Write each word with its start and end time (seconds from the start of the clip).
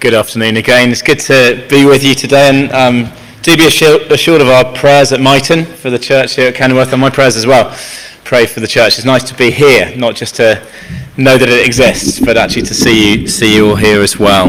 Good 0.00 0.14
afternoon 0.14 0.56
again. 0.56 0.88
It's 0.92 1.02
good 1.02 1.20
to 1.20 1.66
be 1.68 1.84
with 1.84 2.02
you 2.02 2.14
today, 2.14 2.48
and 2.48 2.72
um, 2.72 3.12
do 3.42 3.54
be 3.54 3.66
assured 3.66 4.40
of 4.40 4.48
our 4.48 4.72
prayers 4.72 5.12
at 5.12 5.20
Myton 5.20 5.66
for 5.66 5.90
the 5.90 5.98
church 5.98 6.36
here 6.36 6.48
at 6.48 6.54
Kenilworth, 6.54 6.90
and 6.92 7.02
my 7.02 7.10
prayers 7.10 7.36
as 7.36 7.46
well. 7.46 7.76
Pray 8.24 8.46
for 8.46 8.60
the 8.60 8.66
church. 8.66 8.96
It's 8.96 9.04
nice 9.04 9.24
to 9.24 9.34
be 9.34 9.50
here, 9.50 9.94
not 9.96 10.16
just 10.16 10.36
to 10.36 10.66
know 11.18 11.36
that 11.36 11.50
it 11.50 11.66
exists, 11.66 12.18
but 12.18 12.38
actually 12.38 12.62
to 12.62 12.72
see 12.72 13.18
you, 13.18 13.28
see 13.28 13.54
you 13.54 13.68
all 13.68 13.76
here 13.76 14.00
as 14.00 14.18
well. 14.18 14.48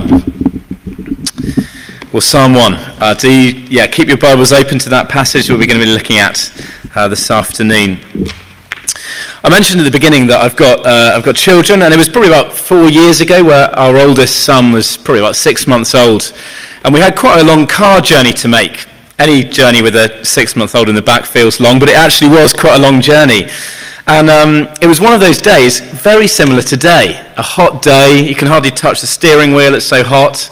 Well, 2.13 2.22
Psalm 2.22 2.54
one. 2.54 2.76
Uh, 2.76 3.13
do 3.13 3.30
you, 3.30 3.66
yeah, 3.70 3.88
keep 3.88 4.08
your 4.08 4.16
Bibles 4.16 4.54
open 4.54 4.80
to 4.80 4.90
that 4.91 5.09
passage 5.09 5.49
we're 5.49 5.58
going 5.58 5.81
to 5.81 5.86
be 5.86 5.86
looking 5.86 6.20
at 6.20 6.49
uh, 6.95 7.09
this 7.09 7.30
afternoon. 7.30 7.99
I 9.44 9.50
mentioned 9.50 9.82
at 9.82 9.86
the 9.86 9.92
beginning 9.92 10.28
that 10.28 10.39
I've 10.39 10.55
got, 10.55 10.86
uh, 10.86 11.13
I've 11.16 11.23
got 11.23 11.36
children, 11.36 11.81
and 11.81 11.91
it 11.91 11.98
was 11.98 12.08
probably 12.08 12.30
about 12.30 12.54
four 12.54 12.90
years 12.90 13.22
ago 13.22 13.44
where 13.44 13.70
our 13.72 13.98
oldest 13.98 14.41
son 14.45 14.72
was 14.72 14.98
probably 14.98 15.20
about 15.20 15.36
six 15.36 15.66
months 15.66 15.95
old. 15.95 16.31
And 16.84 16.94
we 16.94 17.00
had 17.00 17.17
quite 17.17 17.41
a 17.41 17.44
long 17.44 17.66
car 17.66 18.02
journey 18.02 18.34
to 18.34 18.48
make. 18.48 18.86
Any 19.17 19.44
journey 19.44 19.81
with 19.81 19.95
a 19.95 20.23
six 20.23 20.55
month 20.55 20.76
old 20.76 20.90
in 20.90 20.95
the 20.95 21.02
back 21.02 21.26
feels 21.26 21.59
long, 21.59 21.80
but 21.80 21.90
it 21.90 21.95
actually 21.95 22.30
was 22.30 22.54
quite 22.54 22.80
a 22.80 22.81
long 22.84 23.02
journey. 23.02 23.50
And 24.05 24.30
um, 24.30 24.67
it 24.80 24.86
was 24.86 25.02
one 25.02 25.14
of 25.14 25.20
those 25.20 25.42
days, 25.42 25.80
very 25.80 26.28
similar 26.28 26.62
today. 26.62 27.20
A 27.36 27.42
hot 27.42 27.81
day, 27.81 28.23
you 28.23 28.36
can 28.36 28.48
hardly 28.48 28.70
touch 28.70 29.02
the 29.02 29.08
steering 29.08 29.55
wheel, 29.55 29.73
it's 29.73 29.88
so 29.88 30.03
hot, 30.03 30.52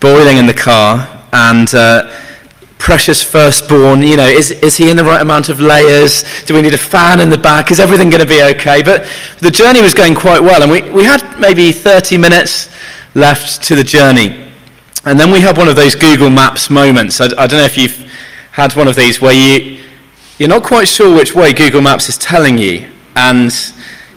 boiling 0.00 0.38
in 0.38 0.46
the 0.46 0.54
car. 0.54 1.08
And 1.32 1.72
uh, 1.72 2.11
precious 2.82 3.22
firstborn, 3.22 4.02
you 4.02 4.16
know, 4.16 4.26
is, 4.26 4.50
is 4.50 4.76
he 4.76 4.90
in 4.90 4.96
the 4.96 5.04
right 5.04 5.22
amount 5.22 5.48
of 5.48 5.60
layers? 5.60 6.24
Do 6.46 6.54
we 6.54 6.62
need 6.62 6.74
a 6.74 6.78
fan 6.78 7.20
in 7.20 7.30
the 7.30 7.38
back? 7.38 7.70
Is 7.70 7.78
everything 7.78 8.10
going 8.10 8.20
to 8.20 8.26
be 8.26 8.42
okay? 8.42 8.82
But 8.82 9.08
the 9.38 9.52
journey 9.52 9.80
was 9.80 9.94
going 9.94 10.16
quite 10.16 10.42
well, 10.42 10.64
and 10.64 10.70
we, 10.70 10.82
we 10.90 11.04
had 11.04 11.22
maybe 11.38 11.70
30 11.70 12.18
minutes 12.18 12.74
left 13.14 13.62
to 13.68 13.76
the 13.76 13.84
journey. 13.84 14.50
And 15.04 15.18
then 15.18 15.30
we 15.30 15.38
had 15.38 15.56
one 15.56 15.68
of 15.68 15.76
those 15.76 15.94
Google 15.94 16.28
Maps 16.28 16.70
moments. 16.70 17.20
I, 17.20 17.26
I 17.26 17.46
don't 17.46 17.52
know 17.60 17.64
if 17.64 17.78
you've 17.78 17.96
had 18.50 18.74
one 18.74 18.88
of 18.88 18.96
these 18.96 19.20
where 19.20 19.32
you, 19.32 19.80
you're 20.38 20.48
not 20.48 20.64
quite 20.64 20.88
sure 20.88 21.14
which 21.14 21.36
way 21.36 21.52
Google 21.52 21.82
Maps 21.82 22.08
is 22.08 22.18
telling 22.18 22.58
you, 22.58 22.90
and 23.14 23.52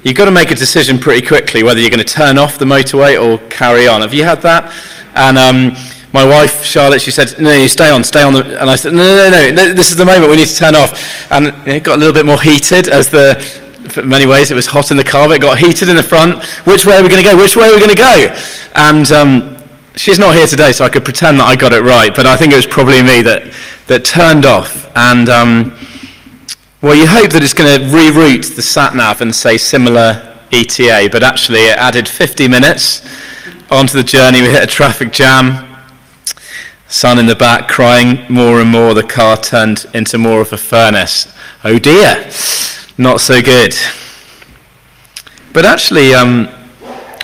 you've 0.01 0.17
got 0.17 0.25
to 0.25 0.31
make 0.31 0.49
a 0.49 0.55
decision 0.55 0.97
pretty 0.97 1.25
quickly 1.25 1.61
whether 1.61 1.79
you're 1.79 1.91
going 1.91 2.03
to 2.03 2.13
turn 2.13 2.39
off 2.39 2.57
the 2.57 2.65
motorway 2.65 3.15
or 3.23 3.37
carry 3.49 3.87
on. 3.87 4.01
Have 4.01 4.13
you 4.15 4.23
had 4.23 4.41
that? 4.41 4.73
And 5.13 5.37
um, 5.37 5.94
my 6.15 6.25
wife, 6.25 6.63
Charlotte, 6.63 7.01
she 7.01 7.11
said, 7.11 7.37
no, 7.37 7.49
no, 7.49 7.67
stay 7.67 7.91
on, 7.91 8.01
stay 8.01 8.23
on. 8.23 8.31
The, 8.31 8.61
and 8.61 8.69
I 8.69 8.77
said, 8.77 8.93
no, 8.93 9.03
no, 9.03 9.29
no, 9.29 9.51
no, 9.51 9.73
this 9.73 9.91
is 9.91 9.97
the 9.97 10.05
moment 10.05 10.31
we 10.31 10.37
need 10.37 10.47
to 10.47 10.55
turn 10.55 10.73
off. 10.73 11.29
And 11.29 11.47
it 11.67 11.83
got 11.83 11.97
a 11.97 11.99
little 11.99 12.13
bit 12.13 12.25
more 12.25 12.41
heated 12.41 12.87
as 12.87 13.09
the, 13.09 13.35
in 13.97 14.07
many 14.07 14.25
ways, 14.25 14.49
it 14.49 14.55
was 14.55 14.65
hot 14.65 14.91
in 14.91 14.97
the 14.97 15.03
car, 15.03 15.27
but 15.27 15.35
it 15.35 15.41
got 15.41 15.57
heated 15.57 15.89
in 15.89 15.97
the 15.97 16.03
front. 16.03 16.41
Which 16.65 16.85
way 16.85 16.95
are 16.95 17.03
we 17.03 17.09
going 17.09 17.21
to 17.21 17.29
go? 17.29 17.35
Which 17.35 17.57
way 17.57 17.67
are 17.67 17.73
we 17.73 17.79
going 17.79 17.93
to 17.93 17.97
go? 17.97 18.33
And 18.75 19.11
um, 19.11 19.57
she's 19.97 20.17
not 20.17 20.33
here 20.35 20.47
today, 20.47 20.71
so 20.71 20.85
I 20.85 20.89
could 20.89 21.03
pretend 21.03 21.37
that 21.41 21.47
I 21.47 21.57
got 21.57 21.73
it 21.73 21.81
right, 21.81 22.15
but 22.15 22.25
I 22.25 22.37
think 22.37 22.53
it 22.53 22.55
was 22.55 22.65
probably 22.65 23.03
me 23.03 23.21
that, 23.23 23.53
that 23.87 24.05
turned 24.05 24.45
off. 24.45 24.89
And, 24.95 25.27
um, 25.27 25.77
well, 26.81 26.95
you 26.95 27.07
hope 27.07 27.31
that 27.31 27.43
it's 27.43 27.53
going 27.53 27.77
to 27.77 27.85
reroute 27.87 28.55
the 28.55 28.61
sat 28.61 28.95
nav 28.95 29.19
and 29.19 29.35
say 29.35 29.57
similar 29.57 30.39
ETA, 30.53 31.09
but 31.11 31.23
actually 31.23 31.59
it 31.59 31.77
added 31.77 32.07
50 32.07 32.47
minutes 32.47 33.05
onto 33.69 33.97
the 33.97 34.03
journey. 34.03 34.41
We 34.41 34.51
hit 34.51 34.63
a 34.63 34.67
traffic 34.67 35.11
jam 35.11 35.74
son 36.87 37.19
in 37.19 37.25
the 37.25 37.35
back 37.35 37.67
crying 37.67 38.25
more 38.29 38.61
and 38.61 38.69
more. 38.69 38.93
The 38.93 39.03
car 39.03 39.37
turned 39.37 39.85
into 39.93 40.17
more 40.17 40.41
of 40.41 40.53
a 40.53 40.57
furnace. 40.57 41.33
Oh 41.63 41.79
dear, 41.79 42.29
not 42.97 43.21
so 43.21 43.41
good. 43.41 43.75
But 45.53 45.65
actually, 45.65 46.13
um, 46.13 46.49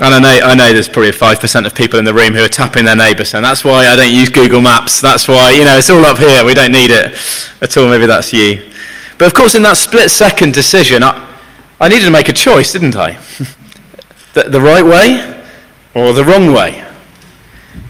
and 0.01 0.15
I 0.15 0.19
know, 0.19 0.39
I 0.45 0.55
know 0.55 0.73
there's 0.73 0.89
probably 0.89 1.11
5% 1.11 1.65
of 1.65 1.75
people 1.75 1.99
in 1.99 2.05
the 2.05 2.13
room 2.13 2.33
who 2.33 2.43
are 2.43 2.47
tapping 2.47 2.85
their 2.85 2.95
neighbours, 2.95 3.35
and 3.35 3.45
that's 3.45 3.63
why 3.63 3.87
I 3.87 3.95
don't 3.95 4.11
use 4.11 4.29
Google 4.29 4.61
Maps. 4.61 4.99
That's 4.99 5.27
why, 5.27 5.51
you 5.51 5.63
know, 5.63 5.77
it's 5.77 5.91
all 5.91 6.03
up 6.05 6.17
here. 6.17 6.43
We 6.43 6.55
don't 6.55 6.71
need 6.71 6.89
it 6.89 7.15
at 7.61 7.77
all. 7.77 7.87
Maybe 7.87 8.07
that's 8.07 8.33
you. 8.33 8.71
But 9.19 9.27
of 9.27 9.35
course, 9.35 9.53
in 9.53 9.61
that 9.61 9.77
split 9.77 10.09
second 10.09 10.55
decision, 10.55 11.03
I, 11.03 11.37
I 11.79 11.87
needed 11.87 12.05
to 12.05 12.11
make 12.11 12.29
a 12.29 12.33
choice, 12.33 12.71
didn't 12.71 12.95
I? 12.95 13.11
the, 14.33 14.43
the 14.43 14.59
right 14.59 14.83
way 14.83 15.43
or 15.93 16.13
the 16.13 16.25
wrong 16.25 16.51
way? 16.51 16.83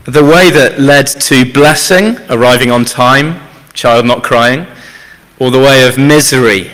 The 0.05 0.23
way 0.23 0.49
that 0.49 0.79
led 0.79 1.05
to 1.05 1.53
blessing, 1.53 2.17
arriving 2.31 2.71
on 2.71 2.85
time, 2.85 3.39
child 3.73 4.03
not 4.03 4.23
crying, 4.23 4.65
or 5.37 5.51
the 5.51 5.59
way 5.59 5.87
of 5.87 5.99
misery, 5.99 6.71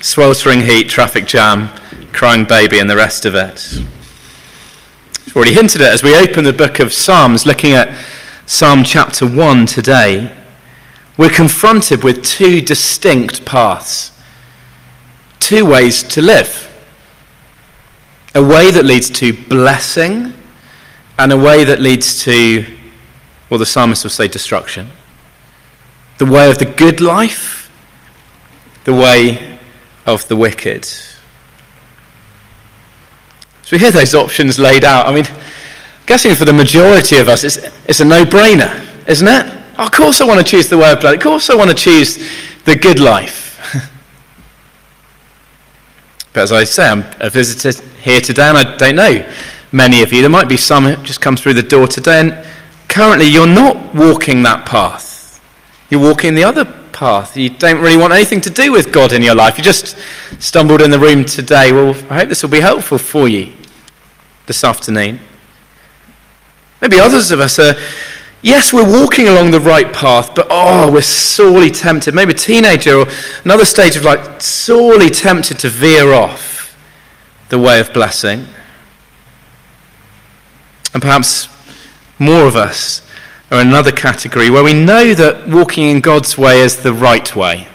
sweltering 0.00 0.62
heat, 0.62 0.88
traffic 0.88 1.24
jam, 1.24 1.68
crying 2.12 2.44
baby, 2.44 2.80
and 2.80 2.90
the 2.90 2.96
rest 2.96 3.24
of 3.24 3.36
it. 3.36 3.78
I've 5.28 5.36
already 5.36 5.54
hinted 5.54 5.82
at 5.82 5.92
as 5.92 6.02
we 6.02 6.16
open 6.16 6.42
the 6.42 6.52
book 6.52 6.80
of 6.80 6.92
Psalms, 6.92 7.46
looking 7.46 7.74
at 7.74 7.96
Psalm 8.44 8.82
chapter 8.82 9.24
1 9.24 9.66
today, 9.66 10.36
we're 11.16 11.30
confronted 11.30 12.02
with 12.02 12.24
two 12.24 12.60
distinct 12.60 13.44
paths, 13.44 14.10
two 15.38 15.64
ways 15.64 16.02
to 16.02 16.20
live. 16.20 16.64
A 18.34 18.42
way 18.42 18.72
that 18.72 18.84
leads 18.84 19.10
to 19.10 19.32
blessing 19.32 20.34
and 21.18 21.32
a 21.32 21.36
way 21.36 21.64
that 21.64 21.80
leads 21.80 22.22
to, 22.22 22.64
well, 23.50 23.58
the 23.58 23.66
psalmist 23.66 24.04
will 24.04 24.10
say 24.10 24.28
destruction. 24.28 24.88
The 26.18 26.26
way 26.26 26.48
of 26.48 26.58
the 26.58 26.64
good 26.64 27.00
life, 27.00 27.70
the 28.84 28.94
way 28.94 29.58
of 30.06 30.26
the 30.28 30.36
wicked. 30.36 30.84
So 30.84 31.16
we 33.72 33.78
hear 33.78 33.90
those 33.90 34.14
options 34.14 34.58
laid 34.58 34.84
out. 34.84 35.06
I 35.06 35.14
mean, 35.14 35.26
guessing 36.06 36.34
for 36.34 36.44
the 36.44 36.52
majority 36.52 37.18
of 37.18 37.28
us, 37.28 37.44
it's, 37.44 37.58
it's 37.86 38.00
a 38.00 38.04
no 38.04 38.24
brainer, 38.24 38.86
isn't 39.08 39.28
it? 39.28 39.54
Oh, 39.76 39.86
of 39.86 39.92
course 39.92 40.20
I 40.20 40.24
want 40.24 40.38
to 40.38 40.44
choose 40.44 40.68
the 40.68 40.78
way 40.78 40.92
of 40.92 41.00
blood. 41.00 41.16
Of 41.16 41.22
course 41.22 41.50
I 41.50 41.56
want 41.56 41.70
to 41.70 41.76
choose 41.76 42.16
the 42.64 42.76
good 42.76 43.00
life. 43.00 43.46
but 46.32 46.42
as 46.42 46.52
I 46.52 46.64
say, 46.64 46.88
I'm 46.88 47.04
a 47.20 47.28
visitor 47.28 47.82
here 48.00 48.20
today 48.20 48.48
and 48.48 48.58
I 48.58 48.76
don't 48.76 48.96
know 48.96 49.26
many 49.72 50.02
of 50.02 50.12
you. 50.12 50.20
There 50.20 50.30
might 50.30 50.48
be 50.48 50.56
some 50.56 50.84
who 50.84 50.96
just 51.02 51.20
come 51.20 51.36
through 51.36 51.54
the 51.54 51.62
door 51.62 51.86
today, 51.86 52.20
and 52.20 52.46
currently 52.88 53.26
you're 53.26 53.46
not 53.46 53.94
walking 53.94 54.42
that 54.44 54.66
path. 54.66 55.40
You're 55.90 56.00
walking 56.00 56.34
the 56.34 56.44
other 56.44 56.64
path. 56.92 57.36
You 57.36 57.50
don't 57.50 57.80
really 57.80 57.96
want 57.96 58.12
anything 58.12 58.40
to 58.42 58.50
do 58.50 58.72
with 58.72 58.92
God 58.92 59.12
in 59.12 59.22
your 59.22 59.34
life. 59.34 59.56
You 59.56 59.64
just 59.64 59.96
stumbled 60.38 60.82
in 60.82 60.90
the 60.90 60.98
room 60.98 61.24
today. 61.24 61.72
Well, 61.72 61.90
I 62.10 62.18
hope 62.18 62.28
this 62.28 62.42
will 62.42 62.50
be 62.50 62.60
helpful 62.60 62.98
for 62.98 63.28
you 63.28 63.52
this 64.46 64.64
afternoon. 64.64 65.20
Maybe 66.80 66.98
others 66.98 67.30
of 67.30 67.40
us 67.40 67.58
are, 67.58 67.74
yes, 68.42 68.72
we're 68.72 68.88
walking 68.88 69.28
along 69.28 69.50
the 69.50 69.60
right 69.60 69.92
path, 69.92 70.34
but 70.34 70.46
oh, 70.50 70.90
we're 70.92 71.02
sorely 71.02 71.70
tempted. 71.70 72.14
Maybe 72.14 72.32
a 72.32 72.36
teenager 72.36 72.98
or 72.98 73.06
another 73.44 73.64
stage 73.64 73.96
of 73.96 74.04
like 74.04 74.40
sorely 74.40 75.10
tempted 75.10 75.58
to 75.60 75.68
veer 75.68 76.12
off 76.12 76.76
the 77.48 77.58
way 77.58 77.80
of 77.80 77.92
blessing. 77.92 78.46
And 80.98 81.02
perhaps 81.04 81.48
more 82.18 82.48
of 82.48 82.56
us 82.56 83.02
are 83.52 83.60
another 83.60 83.92
category 83.92 84.50
where 84.50 84.64
we 84.64 84.72
know 84.72 85.14
that 85.14 85.46
walking 85.46 85.84
in 85.84 86.00
God's 86.00 86.36
way 86.36 86.60
is 86.60 86.82
the 86.82 86.92
right 86.92 87.36
way. 87.36 87.68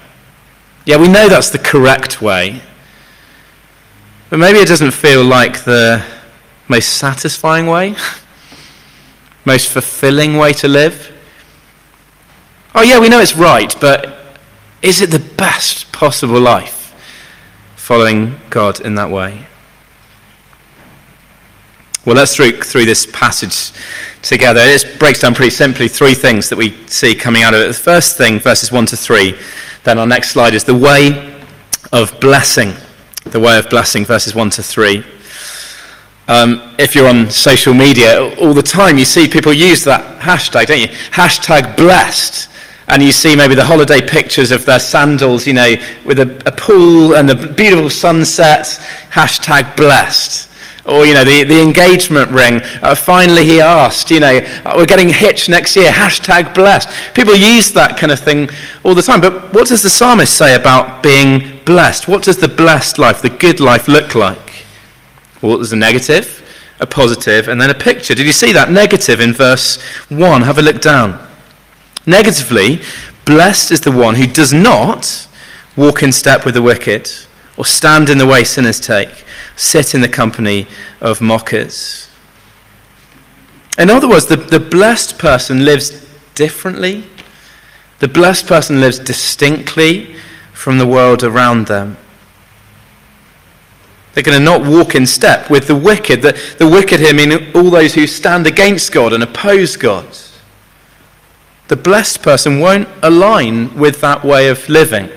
Yeah, 0.84 0.98
we 0.98 1.08
know 1.08 1.30
that's 1.30 1.50
the 1.50 1.58
correct 1.58 2.22
way. 2.22 2.62
But 4.30 4.40
maybe 4.40 4.60
it 4.60 4.68
doesn't 4.68 4.92
feel 4.92 5.24
like 5.24 5.64
the 5.64 6.04
most 6.68 6.98
satisfying 6.98 7.68
way, 7.68 7.96
most 9.46 9.70
fulfilling 9.70 10.36
way 10.36 10.52
to 10.52 10.68
live. 10.68 11.16
Oh, 12.76 12.82
yeah, 12.82 13.00
we 13.00 13.08
know 13.08 13.22
it's 13.22 13.38
right, 13.38 13.74
but 13.80 14.38
is 14.82 15.00
it 15.00 15.12
the 15.12 15.20
best 15.38 15.94
possible 15.94 16.42
life 16.42 16.94
following 17.78 18.38
God 18.50 18.82
in 18.82 18.96
that 18.96 19.10
way? 19.10 19.48
Well, 22.06 22.18
let's 22.18 22.36
through, 22.36 22.60
through 22.60 22.84
this 22.84 23.06
passage 23.06 23.72
together. 24.22 24.60
It 24.62 25.00
breaks 25.00 25.22
down 25.22 25.34
pretty 25.34 25.52
simply 25.52 25.88
three 25.88 26.14
things 26.14 26.50
that 26.50 26.58
we 26.58 26.72
see 26.88 27.16
coming 27.16 27.44
out 27.44 27.54
of 27.54 27.62
it. 27.62 27.68
The 27.68 27.74
first 27.74 28.18
thing, 28.18 28.40
verses 28.40 28.74
1 28.74 28.88
to 28.88 28.98
3, 28.98 29.34
then 29.86 29.98
our 29.98 30.06
next 30.06 30.32
slide, 30.32 30.54
is 30.54 30.66
the 30.66 30.76
way 30.76 31.34
of 31.94 32.20
blessing. 32.20 32.74
The 33.24 33.40
way 33.40 33.58
of 33.58 33.70
blessing, 33.70 34.04
verses 34.04 34.36
1 34.36 34.50
to 34.50 34.64
3. 34.64 35.02
Um, 36.28 36.76
if 36.78 36.94
you're 36.94 37.08
on 37.08 37.30
social 37.30 37.74
media, 37.74 38.36
all 38.38 38.54
the 38.54 38.62
time 38.62 38.98
you 38.98 39.06
see 39.06 39.30
people 39.30 39.54
use 39.54 39.86
that 39.86 40.20
hashtag, 40.20 40.66
don't 40.66 40.82
you? 40.82 40.88
Hashtag 40.88 41.78
blessed. 41.78 42.50
And 42.90 43.02
you 43.02 43.14
see 43.14 43.34
maybe 43.34 43.56
the 43.56 43.64
holiday 43.64 44.06
pictures 44.06 44.52
of 44.52 44.66
their 44.66 44.80
sandals, 44.80 45.48
you 45.48 45.54
know, 45.54 45.76
with 46.04 46.20
a, 46.20 46.44
a 46.46 46.52
pool 46.52 47.16
and 47.16 47.30
a 47.30 47.54
beautiful 47.54 47.90
sunset. 47.90 48.66
Hashtag 49.10 49.78
blessed. 49.78 50.50
Or, 50.86 51.06
you 51.06 51.14
know, 51.14 51.24
the, 51.24 51.46
the 51.46 51.62
engagement 51.62 52.30
ring. 52.32 52.62
Uh, 52.82 52.94
finally, 52.94 53.46
he 53.46 53.62
asked, 53.62 54.12
you 54.12 54.20
know, 54.20 54.38
uh, 54.66 54.74
we're 54.76 54.86
getting 54.86 55.08
hitched 55.08 55.48
next 55.48 55.78
year. 55.78 55.90
Hashtag 55.92 56.54
blessed. 56.54 56.90
People 57.14 57.36
use 57.36 57.72
that 57.72 57.98
kind 57.98 58.12
of 58.12 58.20
thing 58.20 58.50
all 58.84 58.94
the 58.94 59.02
time. 59.02 59.22
But 59.22 59.54
what 59.54 59.68
does 59.70 59.82
the 59.82 59.90
psalmist 59.90 60.38
say 60.38 60.56
about 60.56 61.02
being 61.02 61.62
blessed? 61.64 62.10
What 62.10 62.24
does 62.24 62.38
the 62.38 62.50
blessed 62.50 63.00
life, 63.00 63.22
the 63.22 63.30
good 63.30 63.62
life, 63.62 63.88
look 63.88 64.14
like? 64.14 64.66
Well, 65.42 65.58
there's 65.58 65.72
a 65.72 65.78
negative. 65.78 66.42
a 66.80 66.86
positive, 66.86 67.48
and 67.48 67.62
then 67.62 67.70
a 67.70 67.74
picture. 67.74 68.14
Did 68.14 68.26
you 68.26 68.34
see 68.34 68.52
that? 68.52 68.70
Negative 68.70 69.22
in 69.22 69.32
verse 69.32 69.82
1. 70.10 70.42
Have 70.42 70.58
a 70.58 70.62
look 70.62 70.82
down. 70.82 71.18
Negatively, 72.06 72.82
blessed 73.26 73.72
is 73.72 73.82
the 73.82 73.92
one 73.92 74.16
who 74.16 74.28
does 74.28 74.52
not 74.54 75.28
walk 75.78 76.04
in 76.04 76.12
step 76.12 76.46
with 76.46 76.56
the 76.56 76.62
wicked, 76.62 77.10
or 77.58 77.66
stand 77.66 78.10
in 78.10 78.18
the 78.18 78.26
way 78.26 78.44
sinners 78.44 78.80
take, 78.80 79.26
sit 79.56 79.94
in 79.94 80.02
the 80.02 80.10
company 80.10 80.68
of 81.02 81.22
mockers. 81.22 82.10
In 83.78 83.90
other 83.90 84.08
words, 84.08 84.28
the, 84.28 84.38
the 84.38 84.60
blessed 84.60 85.18
person 85.18 85.66
lives 85.66 86.06
differently. 86.36 87.06
The 88.00 88.08
blessed 88.08 88.48
person 88.48 88.80
lives 88.80 89.00
distinctly 89.00 90.16
from 90.54 90.78
the 90.78 90.88
world 90.88 91.24
around 91.24 91.68
them. 91.68 91.98
They're 94.14 94.24
going 94.24 94.38
to 94.38 94.44
not 94.44 94.62
walk 94.62 94.94
in 94.94 95.08
step 95.08 95.50
with 95.50 95.68
the 95.68 95.76
wicked. 95.76 96.22
The, 96.22 96.40
the 96.60 96.68
wicked 96.68 97.00
here 97.00 97.14
mean 97.14 97.52
all 97.56 97.72
those 97.72 97.96
who 97.96 98.06
stand 98.06 98.46
against 98.46 98.92
God 98.92 99.12
and 99.12 99.24
oppose 99.24 99.76
God. 99.76 100.06
The 101.68 101.76
blessed 101.76 102.22
person 102.22 102.60
won't 102.60 102.88
align 103.02 103.76
with 103.76 104.02
that 104.02 104.24
way 104.24 104.50
of 104.50 104.70
living. 104.70 105.10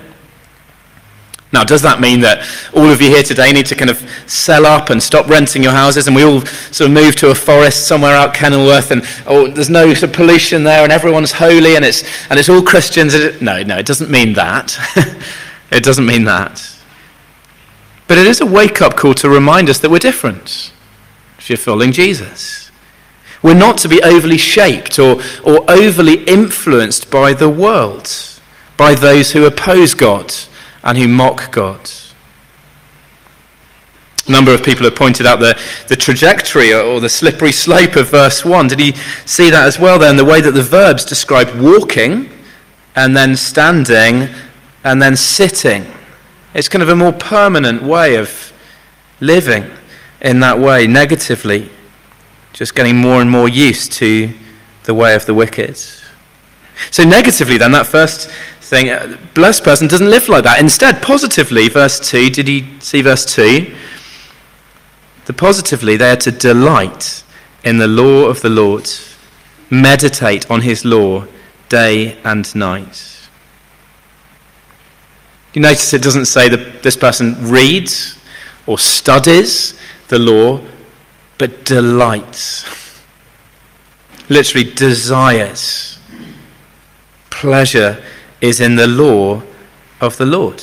Now, 1.57 1.65
does 1.65 1.81
that 1.81 2.01
mean 2.03 2.21
that 2.21 2.47
all 2.75 2.91
of 2.91 3.01
you 3.01 3.09
here 3.09 3.23
today 3.23 3.51
need 3.51 3.65
to 3.65 3.75
kind 3.75 3.89
of 3.89 3.99
sell 4.27 4.67
up 4.67 4.91
and 4.91 5.03
stop 5.03 5.27
renting 5.27 5.63
your 5.63 5.73
houses 5.73 6.07
and 6.07 6.15
we 6.15 6.23
all 6.23 6.43
sort 6.45 6.91
of 6.91 6.95
move 6.95 7.17
to 7.17 7.31
a 7.31 7.35
forest 7.35 7.89
somewhere 7.89 8.15
out 8.15 8.35
Kenilworth 8.35 8.91
and 8.91 9.03
oh, 9.27 9.47
there's 9.47 9.71
no 9.71 9.95
sort 9.95 10.11
of 10.11 10.13
pollution 10.13 10.65
there 10.65 10.83
and 10.83 10.93
everyone's 10.93 11.33
holy 11.33 11.75
and 11.75 11.83
it's, 11.83 12.05
and 12.29 12.39
it's 12.39 12.51
all 12.51 12.61
Christians? 12.61 13.15
No, 13.41 13.63
no, 13.63 13.79
it 13.79 13.87
doesn't 13.87 14.11
mean 14.11 14.35
that. 14.35 14.79
it 15.71 15.83
doesn't 15.83 16.05
mean 16.05 16.25
that. 16.25 16.79
But 18.07 18.19
it 18.19 18.27
is 18.27 18.43
a 18.43 18.47
wake 18.47 18.83
up 18.83 18.95
call 18.95 19.15
to 19.15 19.31
remind 19.31 19.71
us 19.71 19.79
that 19.79 19.91
we're 19.91 19.99
different 19.99 20.75
if 21.39 21.49
you're 21.49 21.57
following 21.57 21.91
Jesus. 21.91 22.71
We're 23.43 23.55
not 23.55 23.79
to 23.79 23.89
be 23.89 24.03
overly 24.03 24.37
shaped 24.37 24.99
or, 24.99 25.23
or 25.43 25.65
overly 25.71 26.23
influenced 26.25 27.11
by 27.11 27.33
the 27.33 27.49
world, 27.49 28.13
by 28.77 28.95
those 28.95 29.33
who 29.33 29.47
oppose 29.47 29.95
God 29.95 30.35
and 30.87 30.97
who 30.97 31.09
mock 31.09 31.51
God. 31.51 31.91
A 34.29 34.31
number 34.31 34.55
of 34.55 34.65
people 34.65 34.85
have 34.85 34.95
pointed 34.95 35.27
out 35.27 35.41
the, 35.41 35.61
the 35.89 35.97
trajectory 35.97 36.73
or 36.73 37.01
the 37.01 37.09
slippery 37.09 37.53
slope 37.53 37.97
of 37.97 38.09
verse 38.09 38.45
1. 38.45 38.69
Did 38.69 38.79
he 38.79 38.93
see 39.25 39.51
that 39.51 39.67
as 39.67 39.79
well 39.79 39.99
then? 39.99 40.17
The 40.17 40.25
way 40.25 40.41
that 40.41 40.53
the 40.53 40.63
verbs 40.63 41.05
describe 41.05 41.61
walking 41.61 42.31
and 42.95 43.17
then 43.17 43.37
standing 43.37 44.29
and 44.85 45.03
then 45.03 45.17
sitting. 45.17 45.87
It's 46.55 46.69
kind 46.69 46.83
of 46.83 46.89
a 46.89 46.97
more 46.97 47.13
permanent 47.13 47.83
way 47.83 48.15
of 48.15 48.53
living 49.21 49.69
in 50.21 50.41
that 50.41 50.59
way, 50.59 50.87
negatively, 50.87 51.69
just 52.53 52.75
getting 52.75 52.97
more 52.97 53.21
and 53.21 53.31
more 53.31 53.49
used 53.49 53.93
to 53.95 54.33
the 54.85 54.95
way 54.95 55.15
of 55.15 55.27
the 55.27 55.35
wicked. 55.35 55.77
So, 56.91 57.05
negatively, 57.05 57.59
then, 57.59 57.73
that 57.73 57.87
first 57.87 58.31
thing, 58.67 58.91
uh, 58.91 59.17
blessed 59.35 59.65
person 59.65 59.87
doesn't 59.87 60.11
live 60.11 60.29
like 60.29 60.45
that. 60.45 60.61
Instead, 60.61 61.01
positively, 61.03 61.69
verse 61.69 62.01
2, 62.01 62.31
did 62.31 62.49
he 62.49 62.67
see 62.81 63.01
verse 63.01 63.25
2? 63.25 63.75
The 65.27 65.33
positively, 65.33 65.97
they 65.97 66.11
are 66.11 66.17
to 66.17 66.31
delight 66.31 67.23
in 67.65 67.79
the 67.79 67.87
law 67.87 68.27
of 68.27 68.43
the 68.43 68.49
Lord, 68.49 68.89
meditate 69.71 70.51
on 70.51 70.63
his 70.63 70.85
law 70.85 71.27
day 71.69 72.19
and 72.25 72.55
night. 72.55 73.29
You 75.53 75.63
notice 75.63 75.95
it 75.95 76.03
doesn't 76.03 76.27
say 76.27 76.49
that 76.49 76.83
this 76.83 76.97
person 76.97 77.49
reads 77.49 78.19
or 78.67 78.79
studies 78.79 79.79
the 80.09 80.19
law, 80.19 80.61
but 81.39 81.65
delights. 81.65 82.65
Literally 84.29 84.71
desires. 84.73 85.99
Pleasure 87.31 88.03
is 88.41 88.61
in 88.61 88.77
the 88.77 88.87
law 88.87 89.43
of 90.01 90.17
the 90.17 90.27
Lord. 90.27 90.63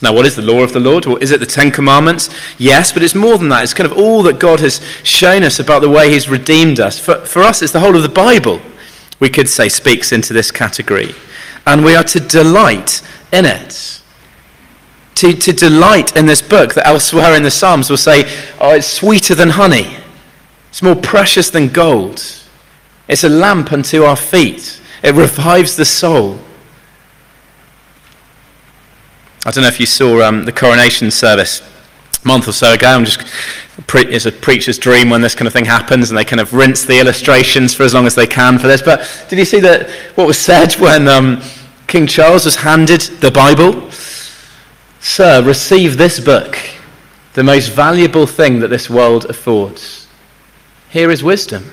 Now, 0.00 0.12
what 0.14 0.26
is 0.26 0.36
the 0.36 0.42
law 0.42 0.62
of 0.62 0.72
the 0.72 0.80
Lord? 0.80 1.06
Well, 1.06 1.16
is 1.16 1.32
it 1.32 1.40
the 1.40 1.46
Ten 1.46 1.72
Commandments? 1.72 2.30
Yes, 2.56 2.92
but 2.92 3.02
it's 3.02 3.16
more 3.16 3.36
than 3.36 3.48
that. 3.48 3.64
It's 3.64 3.74
kind 3.74 3.90
of 3.90 3.98
all 3.98 4.22
that 4.24 4.38
God 4.38 4.60
has 4.60 4.80
shown 5.02 5.42
us 5.42 5.58
about 5.58 5.80
the 5.80 5.88
way 5.88 6.10
He's 6.10 6.28
redeemed 6.28 6.78
us. 6.78 7.00
For, 7.00 7.16
for 7.26 7.42
us, 7.42 7.62
it's 7.62 7.72
the 7.72 7.80
whole 7.80 7.96
of 7.96 8.02
the 8.02 8.08
Bible, 8.08 8.60
we 9.18 9.28
could 9.28 9.48
say, 9.48 9.68
speaks 9.68 10.12
into 10.12 10.32
this 10.32 10.52
category. 10.52 11.14
And 11.66 11.84
we 11.84 11.96
are 11.96 12.04
to 12.04 12.20
delight 12.20 13.02
in 13.32 13.44
it. 13.44 14.00
To, 15.16 15.32
to 15.32 15.52
delight 15.52 16.16
in 16.16 16.26
this 16.26 16.42
book 16.42 16.74
that 16.74 16.86
elsewhere 16.86 17.34
in 17.34 17.42
the 17.42 17.50
Psalms 17.50 17.90
will 17.90 17.96
say, 17.96 18.22
oh, 18.60 18.76
it's 18.76 18.86
sweeter 18.86 19.34
than 19.34 19.50
honey, 19.50 19.96
it's 20.68 20.80
more 20.80 20.94
precious 20.94 21.50
than 21.50 21.68
gold, 21.68 22.22
it's 23.08 23.24
a 23.24 23.28
lamp 23.28 23.72
unto 23.72 24.04
our 24.04 24.14
feet. 24.14 24.77
It 25.02 25.14
revives 25.14 25.76
the 25.76 25.84
soul. 25.84 26.38
I 29.46 29.50
don't 29.50 29.62
know 29.62 29.68
if 29.68 29.80
you 29.80 29.86
saw 29.86 30.22
um, 30.22 30.44
the 30.44 30.52
coronation 30.52 31.10
service 31.10 31.62
a 32.22 32.28
month 32.28 32.48
or 32.48 32.52
so 32.52 32.72
ago. 32.72 32.88
I'm 32.88 33.04
just 33.04 33.22
it's 33.94 34.26
a 34.26 34.32
preacher's 34.32 34.78
dream 34.78 35.08
when 35.08 35.20
this 35.20 35.34
kind 35.34 35.46
of 35.46 35.52
thing 35.52 35.64
happens, 35.64 36.10
and 36.10 36.18
they 36.18 36.24
kind 36.24 36.40
of 36.40 36.52
rinse 36.52 36.84
the 36.84 36.98
illustrations 36.98 37.74
for 37.74 37.84
as 37.84 37.94
long 37.94 38.06
as 38.06 38.14
they 38.14 38.26
can 38.26 38.58
for 38.58 38.66
this. 38.66 38.82
But 38.82 39.26
did 39.28 39.38
you 39.38 39.44
see 39.44 39.60
that 39.60 39.88
what 40.16 40.26
was 40.26 40.38
said 40.38 40.74
when 40.74 41.06
um, 41.06 41.40
King 41.86 42.06
Charles 42.06 42.44
was 42.44 42.56
handed 42.56 43.00
the 43.20 43.30
Bible? 43.30 43.90
Sir, 45.00 45.42
receive 45.44 45.96
this 45.96 46.18
book, 46.18 46.58
the 47.34 47.44
most 47.44 47.68
valuable 47.68 48.26
thing 48.26 48.58
that 48.60 48.68
this 48.68 48.90
world 48.90 49.26
affords. 49.26 50.08
Here 50.90 51.10
is 51.10 51.22
wisdom. 51.22 51.70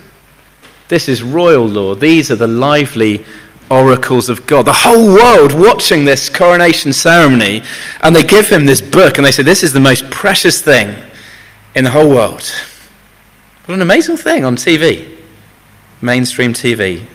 This 0.87 1.09
is 1.09 1.23
royal 1.23 1.65
law. 1.65 1.95
These 1.95 2.31
are 2.31 2.35
the 2.35 2.47
lively 2.47 3.25
oracles 3.69 4.29
of 4.29 4.45
God. 4.45 4.65
The 4.65 4.73
whole 4.73 5.07
world 5.07 5.53
watching 5.53 6.05
this 6.05 6.29
coronation 6.29 6.93
ceremony, 6.93 7.63
and 8.01 8.15
they 8.15 8.23
give 8.23 8.49
him 8.49 8.65
this 8.65 8.81
book, 8.81 9.17
and 9.17 9.25
they 9.25 9.31
say, 9.31 9.43
This 9.43 9.63
is 9.63 9.73
the 9.73 9.79
most 9.79 10.09
precious 10.11 10.61
thing 10.61 10.95
in 11.75 11.83
the 11.83 11.91
whole 11.91 12.09
world. 12.09 12.43
What 13.65 13.75
an 13.75 13.81
amazing 13.81 14.17
thing 14.17 14.45
on 14.45 14.55
TV, 14.55 15.17
mainstream 16.01 16.53
TV. 16.53 17.05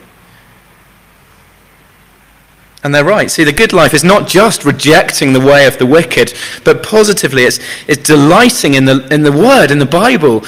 And 2.82 2.94
they're 2.94 3.04
right. 3.04 3.30
See, 3.30 3.44
the 3.44 3.52
good 3.52 3.74
life 3.74 3.92
is 3.92 4.02
not 4.02 4.26
just 4.26 4.64
rejecting 4.64 5.34
the 5.34 5.40
way 5.40 5.66
of 5.66 5.76
the 5.78 5.84
wicked, 5.84 6.32
but 6.64 6.82
positively 6.82 7.42
it's, 7.42 7.60
it's 7.86 8.02
delighting 8.02 8.74
in 8.74 8.86
the, 8.86 9.06
in 9.12 9.22
the 9.22 9.30
Word, 9.30 9.70
in 9.70 9.78
the 9.78 9.86
Bible, 9.86 10.44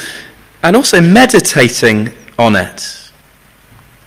and 0.62 0.74
also 0.74 1.00
meditating 1.00 2.10
on 2.38 2.56
it. 2.56 3.01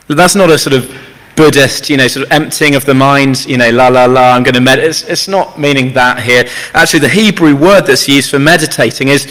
That's 0.08 0.36
not 0.36 0.50
a 0.50 0.58
sort 0.58 0.76
of 0.76 0.96
Buddhist, 1.36 1.90
you 1.90 1.98
know, 1.98 2.08
sort 2.08 2.26
of 2.26 2.32
emptying 2.32 2.76
of 2.76 2.86
the 2.86 2.94
mind, 2.94 3.46
you 3.46 3.58
know, 3.58 3.70
la 3.70 3.88
la 3.88 4.06
la, 4.06 4.34
I'm 4.34 4.44
going 4.44 4.54
to 4.54 4.62
meditate. 4.62 4.90
It's, 4.90 5.04
it's, 5.04 5.28
not 5.28 5.60
meaning 5.60 5.94
that 5.94 6.24
here. 6.24 6.46
Actually, 6.74 7.02
the 7.02 7.10
Hebrew 7.10 7.56
word 7.56 7.82
that's 7.82 8.08
used 8.08 8.30
for 8.30 8.40
meditating 8.40 9.10
is, 9.10 9.26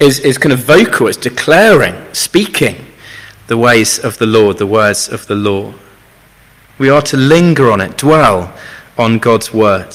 is, 0.00 0.20
is 0.20 0.38
kind 0.38 0.52
of 0.52 0.60
vocal, 0.60 1.08
it's 1.08 1.18
declaring, 1.18 1.94
speaking 2.14 2.86
the 3.48 3.58
ways 3.58 3.98
of 3.98 4.16
the 4.18 4.26
Lord, 4.26 4.58
the 4.58 4.66
words 4.66 5.08
of 5.08 5.26
the 5.26 5.34
law. 5.34 5.74
We 6.78 6.88
are 6.88 7.02
to 7.02 7.16
linger 7.16 7.70
on 7.70 7.80
it, 7.80 7.98
dwell 7.98 8.54
on 8.96 9.18
God's 9.18 9.52
word. 9.52 9.94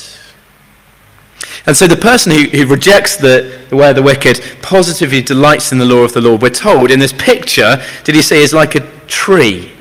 And 1.65 1.75
so 1.75 1.87
the 1.87 1.95
person 1.95 2.31
who, 2.31 2.43
who 2.49 2.67
rejects 2.67 3.15
the, 3.15 3.65
the 3.69 3.75
way 3.75 3.89
of 3.89 3.95
the 3.95 4.03
wicked 4.03 4.39
positively 4.61 5.21
delights 5.21 5.71
in 5.71 5.79
the 5.79 5.85
law 5.85 6.03
of 6.03 6.13
the 6.13 6.21
Lord. 6.21 6.43
We're 6.43 6.49
told 6.49 6.91
in 6.91 6.99
this 6.99 7.13
picture, 7.13 7.81
did 8.03 8.13
he 8.13 8.21
say, 8.21 8.43
is 8.43 8.53
like 8.53 8.75
a 8.75 8.81
tree 9.07 9.71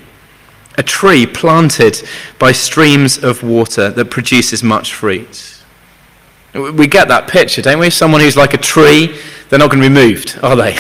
a 0.76 0.83
tree 0.83 1.26
planted 1.26 2.02
by 2.38 2.52
streams 2.52 3.23
of 3.23 3.43
water 3.43 3.90
that 3.90 4.07
produces 4.07 4.62
much 4.62 4.93
fruit. 4.93 5.62
We 6.52 6.87
get 6.87 7.09
that 7.09 7.28
picture, 7.28 7.62
don't 7.62 7.78
we? 7.78 7.90
Someone 7.90 8.21
who's 8.21 8.37
like 8.37 8.54
a 8.54 8.59
tree, 8.59 9.19
they're 9.49 9.59
not 9.59 9.71
going 9.71 9.83
to 9.83 9.88
be 9.88 9.95
moved, 9.95 10.38
are 10.43 10.57
they? 10.57 10.78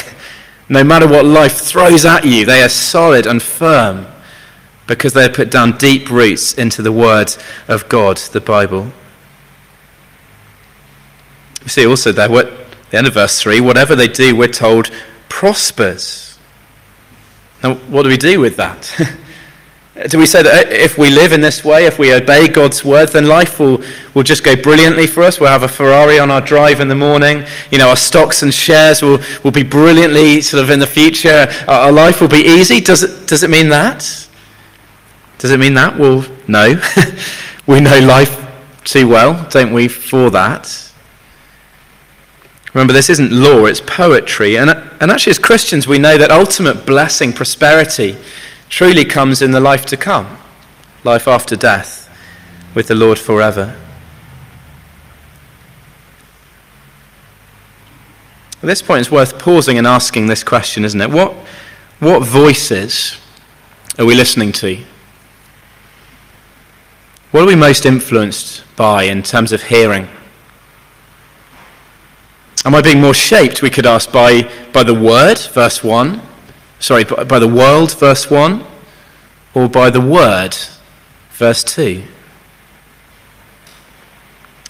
No 0.68 0.82
matter 0.82 1.06
what 1.06 1.24
life 1.24 1.56
throws 1.58 2.04
at 2.04 2.24
you, 2.24 2.46
they 2.46 2.62
are 2.62 2.68
solid 2.68 3.26
and 3.26 3.42
firm 3.42 4.06
because 4.86 5.12
they 5.12 5.22
have 5.22 5.34
put 5.34 5.50
down 5.50 5.76
deep 5.78 6.10
roots 6.10 6.54
into 6.54 6.82
the 6.82 6.92
Word 6.92 7.34
of 7.68 7.88
God, 7.88 8.16
the 8.16 8.40
Bible. 8.40 8.92
We 11.62 11.68
see 11.68 11.86
also 11.86 12.12
there, 12.12 12.30
what, 12.30 12.50
the 12.90 12.98
end 12.98 13.06
of 13.06 13.14
verse 13.14 13.40
3, 13.40 13.60
whatever 13.60 13.94
they 13.94 14.08
do, 14.08 14.36
we're 14.36 14.48
told, 14.48 14.90
prospers. 15.28 16.38
Now, 17.62 17.74
what 17.74 18.02
do 18.02 18.08
we 18.08 18.16
do 18.16 18.40
with 18.40 18.56
that? 18.56 18.94
Uh, 19.96 20.08
Do 20.08 20.18
we 20.18 20.26
say 20.26 20.42
that 20.42 20.66
uh, 20.66 20.70
if 20.70 20.98
we 20.98 21.10
live 21.10 21.32
in 21.32 21.40
this 21.40 21.64
way, 21.64 21.86
if 21.86 21.98
we 21.98 22.12
obey 22.12 22.48
God's 22.48 22.84
word, 22.84 23.10
then 23.10 23.26
life 23.26 23.60
will, 23.60 23.82
will 24.14 24.24
just 24.24 24.42
go 24.42 24.56
brilliantly 24.56 25.06
for 25.06 25.22
us? 25.22 25.38
We'll 25.38 25.50
have 25.50 25.62
a 25.62 25.68
Ferrari 25.68 26.18
on 26.18 26.30
our 26.30 26.40
drive 26.40 26.80
in 26.80 26.88
the 26.88 26.94
morning. 26.96 27.44
You 27.70 27.78
know, 27.78 27.90
our 27.90 27.96
stocks 27.96 28.42
and 28.42 28.52
shares 28.52 29.02
will, 29.02 29.20
will 29.44 29.52
be 29.52 29.62
brilliantly 29.62 30.40
sort 30.40 30.62
of 30.62 30.70
in 30.70 30.80
the 30.80 30.86
future. 30.86 31.46
Our, 31.68 31.86
our 31.86 31.92
life 31.92 32.20
will 32.20 32.28
be 32.28 32.44
easy. 32.44 32.80
Does 32.80 33.04
it, 33.04 33.28
does 33.28 33.42
it 33.44 33.50
mean 33.50 33.68
that? 33.68 34.00
Does 35.38 35.52
it 35.52 35.60
mean 35.60 35.74
that? 35.74 35.96
Well, 35.96 36.26
no. 36.48 36.80
we 37.66 37.80
know 37.80 37.98
life 38.00 38.40
too 38.82 39.08
well, 39.08 39.48
don't 39.50 39.72
we, 39.72 39.88
for 39.88 40.30
that? 40.30 40.80
Remember, 42.72 42.92
this 42.92 43.08
isn't 43.08 43.30
law, 43.30 43.66
it's 43.66 43.80
poetry. 43.80 44.58
And, 44.58 44.70
and 44.70 45.10
actually, 45.12 45.30
as 45.30 45.38
Christians, 45.38 45.86
we 45.86 45.98
know 45.98 46.18
that 46.18 46.32
ultimate 46.32 46.84
blessing, 46.84 47.32
prosperity, 47.32 48.16
truly 48.74 49.04
comes 49.04 49.40
in 49.40 49.52
the 49.52 49.60
life 49.60 49.86
to 49.86 49.96
come, 49.96 50.36
life 51.04 51.28
after 51.28 51.54
death, 51.54 52.10
with 52.74 52.88
the 52.88 52.94
Lord 52.96 53.20
forever. 53.20 53.80
At 58.54 58.66
this 58.66 58.82
point, 58.82 59.02
it's 59.02 59.12
worth 59.12 59.38
pausing 59.38 59.78
and 59.78 59.86
asking 59.86 60.26
this 60.26 60.42
question, 60.42 60.84
isn't 60.84 61.00
it? 61.00 61.08
What, 61.08 61.34
what 62.00 62.26
voices 62.26 63.16
are 63.96 64.04
we 64.04 64.16
listening 64.16 64.50
to? 64.54 64.84
What 67.30 67.44
are 67.44 67.46
we 67.46 67.54
most 67.54 67.86
influenced 67.86 68.64
by 68.74 69.04
in 69.04 69.22
terms 69.22 69.52
of 69.52 69.62
hearing? 69.62 70.08
Am 72.64 72.74
I 72.74 72.82
being 72.82 73.00
more 73.00 73.14
shaped, 73.14 73.62
we 73.62 73.70
could 73.70 73.86
ask, 73.86 74.10
by, 74.10 74.50
by 74.72 74.82
the 74.82 74.94
word, 74.94 75.38
verse 75.38 75.84
1? 75.84 76.23
Sorry, 76.84 77.04
by, 77.04 77.24
by 77.24 77.38
the 77.38 77.48
world, 77.48 77.98
verse 77.98 78.30
1? 78.30 78.62
Or 79.54 79.70
by 79.70 79.88
the 79.88 80.02
word, 80.02 80.54
verse 81.30 81.64
2? 81.64 82.04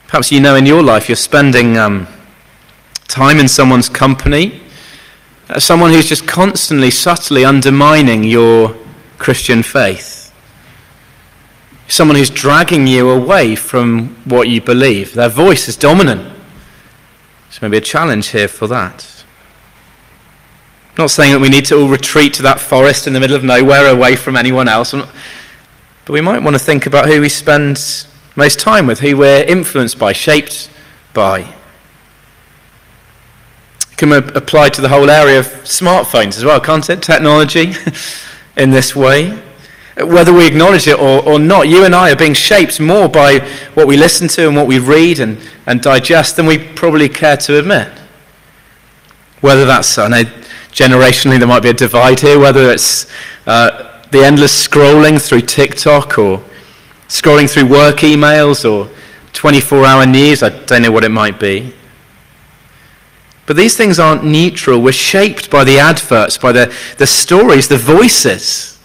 Perhaps 0.06 0.30
you 0.30 0.38
know 0.38 0.54
in 0.54 0.64
your 0.64 0.80
life 0.80 1.08
you're 1.08 1.16
spending 1.16 1.76
um, 1.76 2.06
time 3.08 3.40
in 3.40 3.48
someone's 3.48 3.88
company, 3.88 4.62
uh, 5.48 5.58
someone 5.58 5.90
who's 5.90 6.08
just 6.08 6.24
constantly, 6.24 6.92
subtly 6.92 7.44
undermining 7.44 8.22
your 8.22 8.76
Christian 9.18 9.64
faith. 9.64 10.32
Someone 11.88 12.16
who's 12.16 12.30
dragging 12.30 12.86
you 12.86 13.10
away 13.10 13.56
from 13.56 14.10
what 14.24 14.48
you 14.48 14.60
believe. 14.60 15.14
Their 15.14 15.30
voice 15.30 15.66
is 15.66 15.76
dominant. 15.76 16.32
So 17.50 17.58
maybe 17.62 17.78
a 17.78 17.80
challenge 17.80 18.28
here 18.28 18.46
for 18.46 18.68
that. 18.68 19.13
I'm 20.94 21.02
not 21.02 21.10
saying 21.10 21.32
that 21.32 21.40
we 21.40 21.48
need 21.48 21.64
to 21.66 21.76
all 21.76 21.88
retreat 21.88 22.34
to 22.34 22.42
that 22.42 22.60
forest 22.60 23.08
in 23.08 23.14
the 23.14 23.18
middle 23.18 23.34
of 23.34 23.42
nowhere 23.42 23.88
away 23.88 24.14
from 24.14 24.36
anyone 24.36 24.68
else, 24.68 24.92
but 24.92 26.12
we 26.12 26.20
might 26.20 26.40
want 26.40 26.54
to 26.54 26.60
think 26.60 26.86
about 26.86 27.08
who 27.08 27.20
we 27.20 27.28
spend 27.28 28.06
most 28.36 28.60
time 28.60 28.86
with, 28.86 29.00
who 29.00 29.16
we're 29.16 29.42
influenced 29.42 29.98
by, 29.98 30.12
shaped 30.12 30.70
by. 31.12 31.40
It 33.90 33.96
can 33.96 34.12
apply 34.12 34.68
to 34.68 34.80
the 34.80 34.88
whole 34.88 35.10
area 35.10 35.40
of 35.40 35.46
smartphones 35.64 36.36
as 36.36 36.44
well, 36.44 36.60
can't 36.60 36.88
it? 36.88 37.02
Technology 37.02 37.72
in 38.56 38.70
this 38.70 38.94
way. 38.94 39.36
Whether 39.96 40.32
we 40.32 40.46
acknowledge 40.46 40.86
it 40.86 41.00
or, 41.00 41.24
or 41.28 41.40
not, 41.40 41.66
you 41.66 41.84
and 41.84 41.92
I 41.92 42.12
are 42.12 42.16
being 42.16 42.34
shaped 42.34 42.78
more 42.78 43.08
by 43.08 43.40
what 43.74 43.88
we 43.88 43.96
listen 43.96 44.28
to 44.28 44.46
and 44.46 44.56
what 44.56 44.68
we 44.68 44.78
read 44.78 45.18
and, 45.18 45.40
and 45.66 45.80
digest 45.80 46.36
than 46.36 46.46
we 46.46 46.58
probably 46.58 47.08
care 47.08 47.36
to 47.38 47.58
admit. 47.58 47.88
Whether 49.40 49.64
that's, 49.64 49.98
I 49.98 50.06
know 50.06 50.43
generationally 50.74 51.38
there 51.38 51.48
might 51.48 51.62
be 51.62 51.70
a 51.70 51.74
divide 51.74 52.20
here, 52.20 52.38
whether 52.38 52.70
it's 52.70 53.06
uh, 53.46 54.02
the 54.10 54.24
endless 54.24 54.66
scrolling 54.66 55.24
through 55.24 55.42
TikTok 55.42 56.18
or 56.18 56.42
scrolling 57.08 57.48
through 57.48 57.66
work 57.66 57.98
emails 57.98 58.68
or 58.68 58.92
24 59.32 59.84
hour 59.86 60.04
news, 60.04 60.42
I 60.42 60.48
don't 60.48 60.82
know 60.82 60.90
what 60.90 61.04
it 61.04 61.10
might 61.10 61.38
be. 61.38 61.72
But 63.46 63.56
these 63.56 63.76
things 63.76 63.98
aren't 63.98 64.24
neutral. 64.24 64.80
We're 64.80 64.92
shaped 64.92 65.50
by 65.50 65.64
the 65.64 65.78
adverts, 65.78 66.38
by 66.38 66.50
the, 66.52 66.74
the 66.98 67.06
stories, 67.06 67.68
the 67.68 67.76
voices 67.76 68.78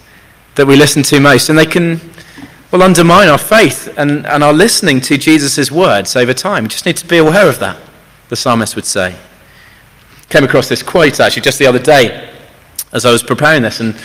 that 0.55 0.67
we 0.67 0.75
listen 0.75 1.01
to 1.03 1.19
most, 1.19 1.49
and 1.49 1.57
they 1.57 1.65
can 1.65 2.01
well 2.71 2.83
undermine 2.83 3.29
our 3.29 3.37
faith 3.37 3.91
and, 3.97 4.27
and 4.27 4.43
our 4.43 4.53
listening 4.53 5.01
to 5.01 5.17
Jesus' 5.17 5.71
words 5.71 6.15
over 6.15 6.33
time. 6.33 6.63
We 6.63 6.69
just 6.69 6.85
need 6.85 6.97
to 6.97 7.07
be 7.07 7.17
aware 7.17 7.47
of 7.47 7.59
that, 7.59 7.79
the 8.27 8.35
psalmist 8.35 8.75
would 8.75 8.85
say. 8.85 9.15
Came 10.29 10.43
across 10.43 10.69
this 10.69 10.83
quote 10.83 11.19
actually 11.19 11.41
just 11.41 11.59
the 11.59 11.65
other 11.65 11.79
day 11.79 12.29
as 12.91 13.05
I 13.05 13.11
was 13.11 13.21
preparing 13.21 13.61
this, 13.61 13.79
and 13.79 13.95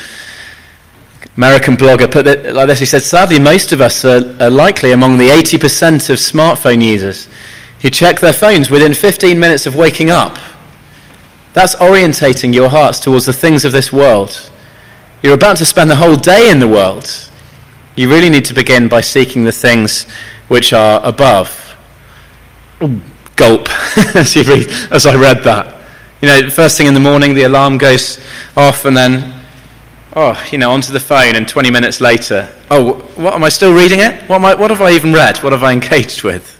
American 1.36 1.76
blogger 1.76 2.10
put 2.10 2.26
it 2.26 2.54
like 2.54 2.66
this. 2.66 2.80
He 2.80 2.86
said, 2.86 3.02
Sadly, 3.02 3.38
most 3.38 3.72
of 3.72 3.80
us 3.80 4.04
are, 4.04 4.36
are 4.40 4.50
likely 4.50 4.92
among 4.92 5.16
the 5.16 5.28
80% 5.28 6.10
of 6.10 6.18
smartphone 6.18 6.82
users 6.82 7.28
who 7.80 7.90
check 7.90 8.20
their 8.20 8.32
phones 8.32 8.70
within 8.70 8.92
15 8.94 9.38
minutes 9.38 9.66
of 9.66 9.74
waking 9.74 10.10
up. 10.10 10.38
That's 11.54 11.76
orientating 11.76 12.52
your 12.52 12.68
hearts 12.68 13.00
towards 13.00 13.26
the 13.26 13.32
things 13.32 13.64
of 13.64 13.72
this 13.72 13.92
world 13.92 14.50
you're 15.24 15.32
about 15.32 15.56
to 15.56 15.64
spend 15.64 15.90
the 15.90 15.96
whole 15.96 16.16
day 16.16 16.50
in 16.50 16.58
the 16.58 16.68
world. 16.68 17.10
You 17.96 18.10
really 18.10 18.28
need 18.28 18.44
to 18.44 18.52
begin 18.52 18.88
by 18.88 19.00
seeking 19.00 19.44
the 19.44 19.52
things 19.52 20.06
which 20.48 20.74
are 20.74 21.02
above. 21.02 21.74
Gulp, 23.34 23.70
as, 24.14 24.36
read, 24.36 24.68
as 24.92 25.06
I 25.06 25.14
read 25.14 25.42
that. 25.44 25.74
You 26.24 26.30
know, 26.30 26.48
first 26.48 26.78
thing 26.78 26.86
in 26.86 26.94
the 26.94 27.00
morning, 27.00 27.34
the 27.34 27.42
alarm 27.42 27.76
goes 27.76 28.18
off, 28.56 28.86
and 28.86 28.96
then, 28.96 29.44
oh, 30.16 30.42
you 30.50 30.56
know, 30.56 30.70
onto 30.70 30.90
the 30.90 30.98
phone, 30.98 31.36
and 31.36 31.46
20 31.46 31.70
minutes 31.70 32.00
later, 32.00 32.50
oh, 32.70 32.94
what 33.16 33.34
am 33.34 33.44
I 33.44 33.50
still 33.50 33.74
reading 33.76 34.00
it? 34.00 34.22
What, 34.22 34.36
am 34.36 34.46
I, 34.46 34.54
what 34.54 34.70
have 34.70 34.80
I 34.80 34.92
even 34.92 35.12
read? 35.12 35.36
What 35.42 35.52
have 35.52 35.62
I 35.62 35.72
engaged 35.72 36.22
with? 36.22 36.58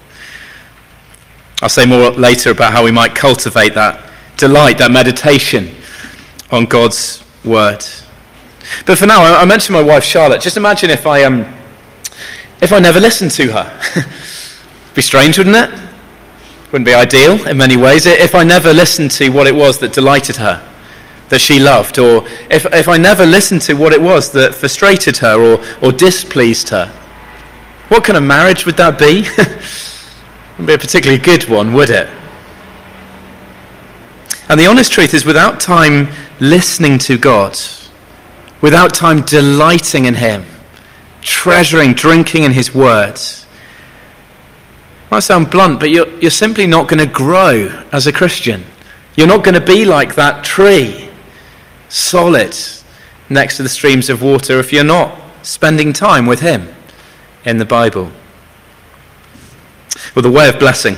I'll 1.63 1.71
say 1.71 1.87
more 1.87 2.11
later 2.11 2.51
about 2.51 2.75
how 2.75 2.85
we 2.85 2.91
might 2.91 3.15
cultivate 3.15 3.73
that 3.73 4.07
delight, 4.37 4.77
that 4.77 4.91
meditation 4.91 5.75
on 6.51 6.67
God's 6.67 7.25
word. 7.43 7.83
But 8.85 8.99
for 8.99 9.07
now, 9.07 9.23
I 9.23 9.47
mentioned 9.47 9.73
my 9.73 9.83
wife 9.83 10.05
Charlotte. 10.05 10.43
Just 10.43 10.59
imagine 10.59 10.91
if 10.91 11.07
I, 11.07 11.25
um, 11.25 11.47
if 12.61 12.71
I 12.71 12.81
never 12.81 13.01
listened 13.01 13.31
to 13.31 13.51
her. 13.53 14.05
be 14.95 15.01
strange, 15.01 15.39
wouldn't 15.39 15.57
it? 15.57 15.81
Wouldn't 16.75 16.87
be 16.87 16.95
ideal 16.95 17.47
in 17.47 17.57
many 17.57 17.77
ways. 17.77 18.05
If 18.05 18.35
I 18.35 18.43
never 18.43 18.75
listened 18.75 19.13
to 19.13 19.29
what 19.29 19.47
it 19.47 19.55
was 19.55 19.79
that 19.79 19.93
delighted 19.93 20.35
her, 20.39 20.61
that 21.29 21.41
she 21.41 21.61
loved, 21.61 22.01
or 22.01 22.27
if, 22.51 22.67
if 22.67 22.89
I 22.89 22.97
never 22.97 23.25
listened 23.25 23.63
to 23.63 23.75
what 23.75 23.93
it 23.93 24.03
was 24.03 24.33
that 24.33 24.57
frustrated 24.57 25.19
her 25.19 25.41
or, 25.41 25.65
or 25.81 25.93
displeased 25.93 26.71
her, 26.71 26.89
what 27.91 28.03
kind 28.03 28.17
of 28.17 28.25
marriage 28.25 28.67
would 28.67 28.77
that 28.79 28.99
be? 28.99 29.23
Wouldn't 30.59 30.67
be 30.67 30.75
a 30.75 30.79
particularly 30.79 31.23
good 31.23 31.49
one, 31.49 31.75
would 31.75 31.91
it? 31.91 32.09
And 34.49 34.59
the 34.59 34.67
honest 34.67 34.91
truth 34.91 35.15
is, 35.15 35.25
without 35.25 35.61
time 35.61 36.09
listening 36.41 36.99
to 36.99 37.17
God, 37.17 37.57
without 38.63 38.93
time 38.93 39.21
delighting 39.21 40.07
in 40.07 40.15
Him, 40.15 40.45
treasuring, 41.21 41.93
drinking 41.95 42.43
in 42.43 42.51
His 42.51 42.75
words. 42.75 43.44
Might 45.11 45.21
sound 45.21 45.51
blunt, 45.51 45.81
but 45.81 45.91
you're, 45.91 46.09
you're 46.19 46.31
simply 46.31 46.67
not 46.67 46.89
going 46.89 46.99
to 46.99 47.13
grow 47.13 47.85
as 47.93 48.07
a 48.07 48.13
Christian. 48.13 48.65
You're 49.17 49.29
not 49.29 49.45
going 49.45 49.55
to 49.55 49.65
be 49.65 49.85
like 49.85 50.15
that 50.17 50.45
tree, 50.45 51.09
solid 51.89 52.57
next 53.29 53.57
to 53.57 53.63
the 53.63 53.69
streams 53.69 54.11
of 54.11 54.23
water, 54.23 54.59
if 54.59 54.73
you're 54.73 54.85
not 54.85 55.21
spending 55.43 55.93
time 55.93 56.27
with 56.27 56.41
Him 56.41 56.75
in 57.45 57.59
the 57.59 57.65
Bible. 57.65 58.11
Well, 60.15 60.23
the 60.23 60.31
way 60.31 60.49
of 60.49 60.59
blessing 60.59 60.97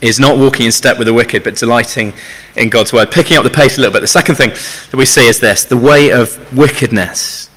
is 0.00 0.18
not 0.18 0.38
walking 0.38 0.66
in 0.66 0.72
step 0.72 0.98
with 0.98 1.06
the 1.06 1.14
wicked, 1.14 1.44
but 1.44 1.56
delighting 1.56 2.12
in 2.56 2.68
God's 2.68 2.92
word. 2.92 3.10
Picking 3.10 3.36
up 3.36 3.44
the 3.44 3.50
pace 3.50 3.78
a 3.78 3.80
little 3.80 3.92
bit. 3.92 4.00
The 4.00 4.08
second 4.08 4.34
thing 4.34 4.50
that 4.50 4.96
we 4.96 5.06
see 5.06 5.26
is 5.26 5.40
this 5.40 5.64
the 5.64 5.76
way 5.76 6.10
of 6.10 6.56
wickedness. 6.56 7.48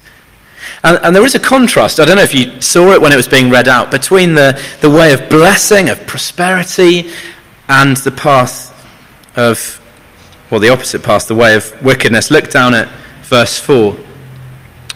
And, 0.86 1.00
and, 1.02 1.16
there 1.16 1.24
is 1.24 1.34
a 1.34 1.40
contrast, 1.40 1.98
I 1.98 2.04
don't 2.04 2.14
know 2.14 2.22
if 2.22 2.32
you 2.32 2.60
saw 2.60 2.92
it 2.92 3.00
when 3.00 3.12
it 3.12 3.16
was 3.16 3.26
being 3.26 3.50
read 3.50 3.66
out, 3.66 3.90
between 3.90 4.34
the, 4.34 4.62
the 4.82 4.88
way 4.88 5.12
of 5.12 5.28
blessing, 5.28 5.88
of 5.88 6.06
prosperity, 6.06 7.10
and 7.68 7.96
the 7.96 8.12
path 8.12 8.72
of, 9.36 9.80
well, 10.48 10.60
the 10.60 10.68
opposite 10.68 11.02
path, 11.02 11.26
the 11.26 11.34
way 11.34 11.56
of 11.56 11.82
wickedness. 11.82 12.30
Look 12.30 12.50
down 12.50 12.72
at 12.72 12.88
verse 13.22 13.58
4. 13.58 13.96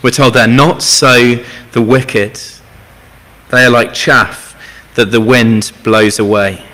We're 0.05 0.11
told 0.13 0.35
there, 0.35 0.47
not 0.47 0.81
so 0.81 1.35
the 1.73 1.83
wicked. 1.83 2.41
They 3.51 3.65
are 3.65 3.71
like 3.71 3.93
chaff 3.93 4.57
that 4.95 5.07
the 5.07 5.21
wind 5.21 5.73
blows 5.83 6.21
away. 6.21 6.65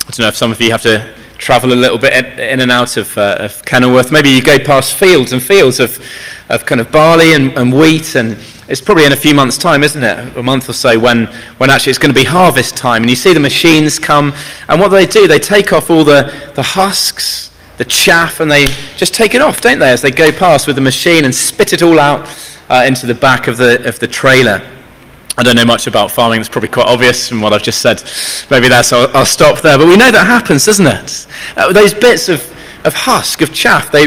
I 0.00 0.10
don't 0.10 0.18
know 0.18 0.26
if 0.26 0.34
some 0.34 0.50
of 0.50 0.60
you 0.60 0.72
have 0.72 0.82
to 0.82 1.14
travel 1.38 1.72
a 1.72 1.74
little 1.74 1.98
bit 1.98 2.14
in 2.36 2.58
and 2.58 2.72
out 2.72 2.96
of, 2.96 3.16
uh, 3.16 3.36
of 3.38 3.64
Kenilworth. 3.64 4.10
Maybe 4.10 4.30
you 4.30 4.42
go 4.42 4.58
past 4.58 4.96
fields 4.96 5.32
and 5.32 5.40
fields 5.40 5.78
of, 5.78 6.04
of 6.48 6.66
kind 6.66 6.80
of 6.80 6.90
barley 6.92 7.32
and, 7.34 7.52
and 7.56 7.72
wheat, 7.72 8.14
and 8.16 8.36
it's 8.68 8.80
probably 8.80 9.04
in 9.04 9.12
a 9.12 9.16
few 9.16 9.34
months' 9.34 9.58
time, 9.58 9.82
isn't 9.82 10.02
it? 10.02 10.36
A 10.36 10.42
month 10.42 10.68
or 10.68 10.72
so 10.72 10.98
when, 10.98 11.26
when 11.58 11.70
actually 11.70 11.90
it's 11.90 11.98
going 11.98 12.14
to 12.14 12.18
be 12.18 12.24
harvest 12.24 12.76
time. 12.76 13.02
And 13.02 13.10
you 13.10 13.16
see 13.16 13.32
the 13.32 13.40
machines 13.40 13.98
come, 13.98 14.32
and 14.68 14.80
what 14.80 14.88
do 14.88 14.96
they 14.96 15.06
do? 15.06 15.26
They 15.26 15.38
take 15.38 15.72
off 15.72 15.90
all 15.90 16.04
the, 16.04 16.52
the 16.54 16.62
husks, 16.62 17.50
the 17.76 17.84
chaff, 17.84 18.40
and 18.40 18.50
they 18.50 18.66
just 18.96 19.14
take 19.14 19.34
it 19.34 19.40
off, 19.40 19.60
don't 19.60 19.78
they, 19.78 19.90
as 19.90 20.02
they 20.02 20.10
go 20.10 20.30
past 20.32 20.66
with 20.66 20.76
the 20.76 20.82
machine 20.82 21.24
and 21.24 21.34
spit 21.34 21.72
it 21.72 21.82
all 21.82 21.98
out 21.98 22.28
uh, 22.68 22.84
into 22.86 23.06
the 23.06 23.14
back 23.14 23.48
of 23.48 23.56
the, 23.56 23.86
of 23.86 23.98
the 23.98 24.08
trailer. 24.08 24.62
I 25.36 25.42
don't 25.42 25.56
know 25.56 25.64
much 25.64 25.88
about 25.88 26.12
farming. 26.12 26.40
It's 26.40 26.48
probably 26.48 26.68
quite 26.68 26.86
obvious 26.86 27.28
from 27.28 27.40
what 27.40 27.52
I've 27.52 27.62
just 27.62 27.82
said. 27.82 28.02
Maybe 28.50 28.68
that's, 28.68 28.92
I'll, 28.92 29.14
I'll 29.16 29.26
stop 29.26 29.60
there. 29.62 29.76
But 29.76 29.88
we 29.88 29.96
know 29.96 30.12
that 30.12 30.26
happens, 30.26 30.64
doesn't 30.64 30.86
it? 30.86 31.26
Uh, 31.56 31.72
those 31.72 31.92
bits 31.92 32.28
of, 32.28 32.40
of 32.86 32.94
husk, 32.94 33.42
of 33.42 33.52
chaff, 33.52 33.90
they, 33.90 34.06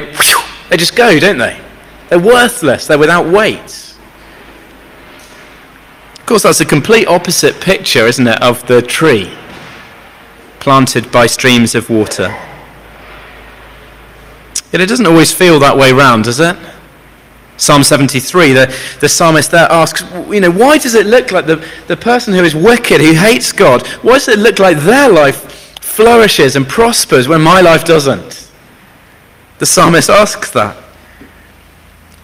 they 0.70 0.78
just 0.78 0.96
go, 0.96 1.20
don't 1.20 1.38
they? 1.38 1.62
They're 2.10 2.20
worthless. 2.20 2.88
They're 2.88 2.98
without 2.98 3.28
weight. 3.28 3.96
Of 6.20 6.26
course, 6.26 6.44
that's 6.44 6.62
a 6.62 6.66
complete 6.66 7.08
opposite 7.08 7.62
picture, 7.62 8.06
isn't 8.06 8.28
it, 8.28 8.42
of 8.42 8.66
the 8.68 8.82
tree 8.82 9.34
planted 10.60 11.10
by 11.12 11.26
streams 11.28 11.76
of 11.76 11.90
water. 11.90 12.36
Yet 14.72 14.82
it 14.82 14.90
doesn't 14.90 15.06
always 15.06 15.32
feel 15.32 15.60
that 15.60 15.78
way 15.78 15.94
round, 15.94 16.26
does 16.26 16.42
it? 16.42 16.58
Psalm 17.56 17.84
73, 17.84 18.54
the, 18.54 18.80
the 19.00 19.10
psalmist 19.10 19.50
there 19.52 19.72
asks, 19.72 20.04
you 20.30 20.42
know, 20.42 20.52
why 20.52 20.78
does 20.78 20.94
it 20.94 21.08
look 21.08 21.32
like 21.32 21.46
the, 21.46 21.66
the 21.88 21.98
person 21.98 22.34
who 22.34 22.44
is 22.44 22.54
wicked, 22.54 23.02
who 23.02 23.14
hates 23.14 23.52
God, 23.52 23.88
why 24.04 24.14
does 24.14 24.28
it 24.28 24.40
look 24.40 24.60
like 24.60 24.78
their 24.80 25.10
life 25.10 25.80
flourishes 25.82 26.56
and 26.56 26.68
prospers 26.68 27.28
when 27.28 27.42
my 27.42 27.62
life 27.62 27.84
doesn't? 27.84 28.52
The 29.58 29.66
psalmist 29.66 30.10
asks 30.10 30.52
that. 30.52 30.78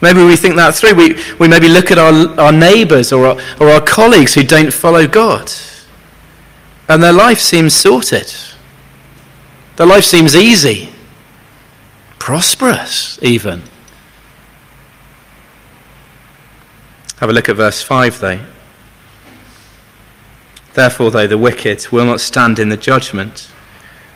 Maybe 0.04 0.22
we 0.22 0.36
think 0.36 0.58
that 0.58 0.76
through. 0.76 0.96
We, 0.96 1.18
we 1.40 1.48
maybe 1.48 1.70
look 1.70 1.90
at 1.90 1.98
our, 1.98 2.38
our 2.38 2.52
neighbours 2.52 3.14
or 3.14 3.26
our, 3.26 3.42
or 3.62 3.70
our 3.70 3.80
colleagues 3.80 4.34
who 4.34 4.44
don't 4.44 4.74
follow 4.74 5.08
God, 5.08 5.50
and 6.90 7.02
their 7.02 7.14
life 7.14 7.40
seems 7.40 7.74
sorted. 7.74 8.36
Their 9.78 9.88
life 9.88 10.04
seems 10.04 10.36
easy, 10.36 10.90
prosperous, 12.20 13.18
even. 13.22 13.64
Have 17.22 17.30
a 17.30 17.34
look 17.34 17.48
at 17.48 17.56
verse 17.56 17.82
5, 17.82 18.20
though. 18.20 18.40
Therefore, 20.74 21.12
though, 21.12 21.28
the 21.28 21.38
wicked 21.38 21.88
will 21.94 22.06
not 22.06 22.20
stand 22.20 22.60
in 22.60 22.68
the 22.68 22.76
judgment, 22.76 23.50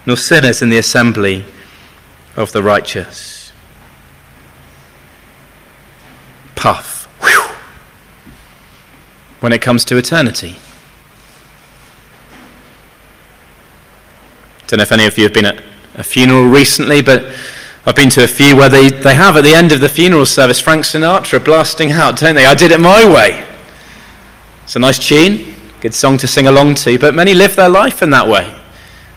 nor 0.06 0.18
sinners 0.18 0.62
in 0.62 0.70
the 0.70 0.80
assembly 0.80 1.46
of 2.36 2.52
the 2.52 2.62
righteous. 2.62 3.37
Puff. 6.58 7.06
Whew. 7.22 7.56
When 9.40 9.54
it 9.54 9.62
comes 9.62 9.86
to 9.86 9.96
eternity. 9.96 10.58
Don't 14.68 14.80
know 14.80 14.84
if 14.84 14.92
any 14.92 15.06
of 15.06 15.18
you 15.18 15.24
have 15.24 15.34
been 15.34 15.46
at 15.46 15.64
a 15.96 16.04
funeral 16.04 16.46
recently, 16.46 17.02
but 17.02 17.26
I've 17.86 17.96
been 17.96 18.10
to 18.10 18.24
a 18.26 18.28
few 18.28 18.58
where 18.58 18.68
they, 18.68 18.90
they 18.90 19.14
have 19.14 19.38
at 19.38 19.46
the 19.46 19.54
end 19.54 19.72
of 19.72 19.80
the 19.80 19.88
funeral 19.88 20.26
service 20.26 20.60
Frank 20.60 20.84
Sinatra 20.84 21.44
blasting 21.44 21.94
out, 21.94 22.20
don't 22.20 22.36
they? 22.36 22.46
I 22.46 22.54
did 22.54 22.72
it 22.72 22.82
my 22.82 23.08
way. 23.08 23.48
It's 24.64 24.76
a 24.76 24.80
nice 24.80 25.00
tune, 25.00 25.56
good 25.80 25.94
song 25.94 26.18
to 26.18 26.28
sing 26.28 26.48
along 26.48 26.76
to, 26.76 27.00
but 27.00 27.16
many 27.16 27.34
live 27.34 27.56
their 27.56 27.70
life 27.70 28.02
in 28.02 28.10
that 28.10 28.28
way. 28.28 28.54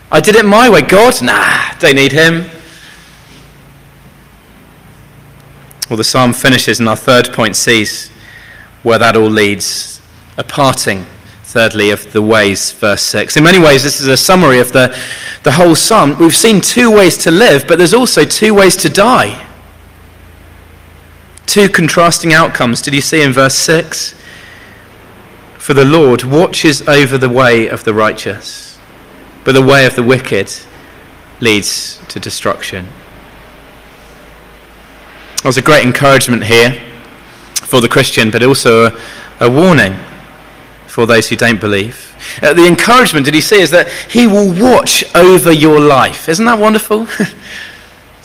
I 0.09 0.21
did 0.21 0.35
it 0.35 0.45
my 0.45 0.69
way. 0.69 0.83
God, 0.83 1.21
nah, 1.21 1.73
don't 1.79 1.95
need 1.95 2.13
him. 2.13 2.45
Well, 5.91 5.97
the 5.97 6.05
psalm 6.05 6.31
finishes, 6.31 6.79
and 6.79 6.87
our 6.87 6.95
third 6.95 7.33
point 7.33 7.57
sees 7.57 8.07
where 8.81 8.97
that 8.97 9.17
all 9.17 9.29
leads 9.29 9.99
a 10.37 10.43
parting 10.45 11.05
thirdly, 11.43 11.89
of 11.89 12.13
the 12.13 12.21
ways, 12.21 12.71
verse 12.71 13.01
6. 13.01 13.35
In 13.35 13.43
many 13.43 13.59
ways, 13.59 13.83
this 13.83 13.99
is 13.99 14.07
a 14.07 14.15
summary 14.15 14.59
of 14.59 14.71
the, 14.71 14.97
the 15.43 15.51
whole 15.51 15.75
psalm. 15.75 16.17
We've 16.17 16.33
seen 16.33 16.61
two 16.61 16.89
ways 16.89 17.17
to 17.25 17.29
live, 17.29 17.67
but 17.67 17.77
there's 17.77 17.93
also 17.93 18.23
two 18.23 18.53
ways 18.53 18.77
to 18.77 18.89
die. 18.89 19.45
Two 21.45 21.67
contrasting 21.67 22.31
outcomes. 22.31 22.81
Did 22.81 22.93
you 22.93 23.01
see 23.01 23.21
in 23.21 23.33
verse 23.33 23.55
6? 23.55 24.15
For 25.57 25.73
the 25.73 25.83
Lord 25.83 26.23
watches 26.23 26.87
over 26.87 27.17
the 27.17 27.27
way 27.27 27.67
of 27.67 27.83
the 27.83 27.93
righteous, 27.93 28.79
but 29.43 29.51
the 29.55 29.61
way 29.61 29.85
of 29.85 29.97
the 29.97 30.03
wicked 30.03 30.49
leads 31.41 31.99
to 32.07 32.17
destruction. 32.17 32.87
There's 35.43 35.57
a 35.57 35.61
great 35.61 35.83
encouragement 35.83 36.43
here 36.43 36.79
for 37.53 37.81
the 37.81 37.89
Christian, 37.89 38.29
but 38.29 38.43
also 38.43 38.87
a, 38.87 39.01
a 39.39 39.49
warning 39.49 39.95
for 40.85 41.07
those 41.07 41.29
who 41.29 41.35
don't 41.35 41.59
believe. 41.59 42.15
Uh, 42.43 42.53
the 42.53 42.67
encouragement, 42.67 43.25
did 43.25 43.33
he 43.33 43.41
say, 43.41 43.61
is 43.61 43.71
that 43.71 43.89
he 43.89 44.27
will 44.27 44.53
watch 44.53 45.03
over 45.15 45.51
your 45.51 45.79
life. 45.79 46.29
Isn't 46.29 46.45
that 46.45 46.59
wonderful? 46.59 47.01
Isn't 47.19 47.35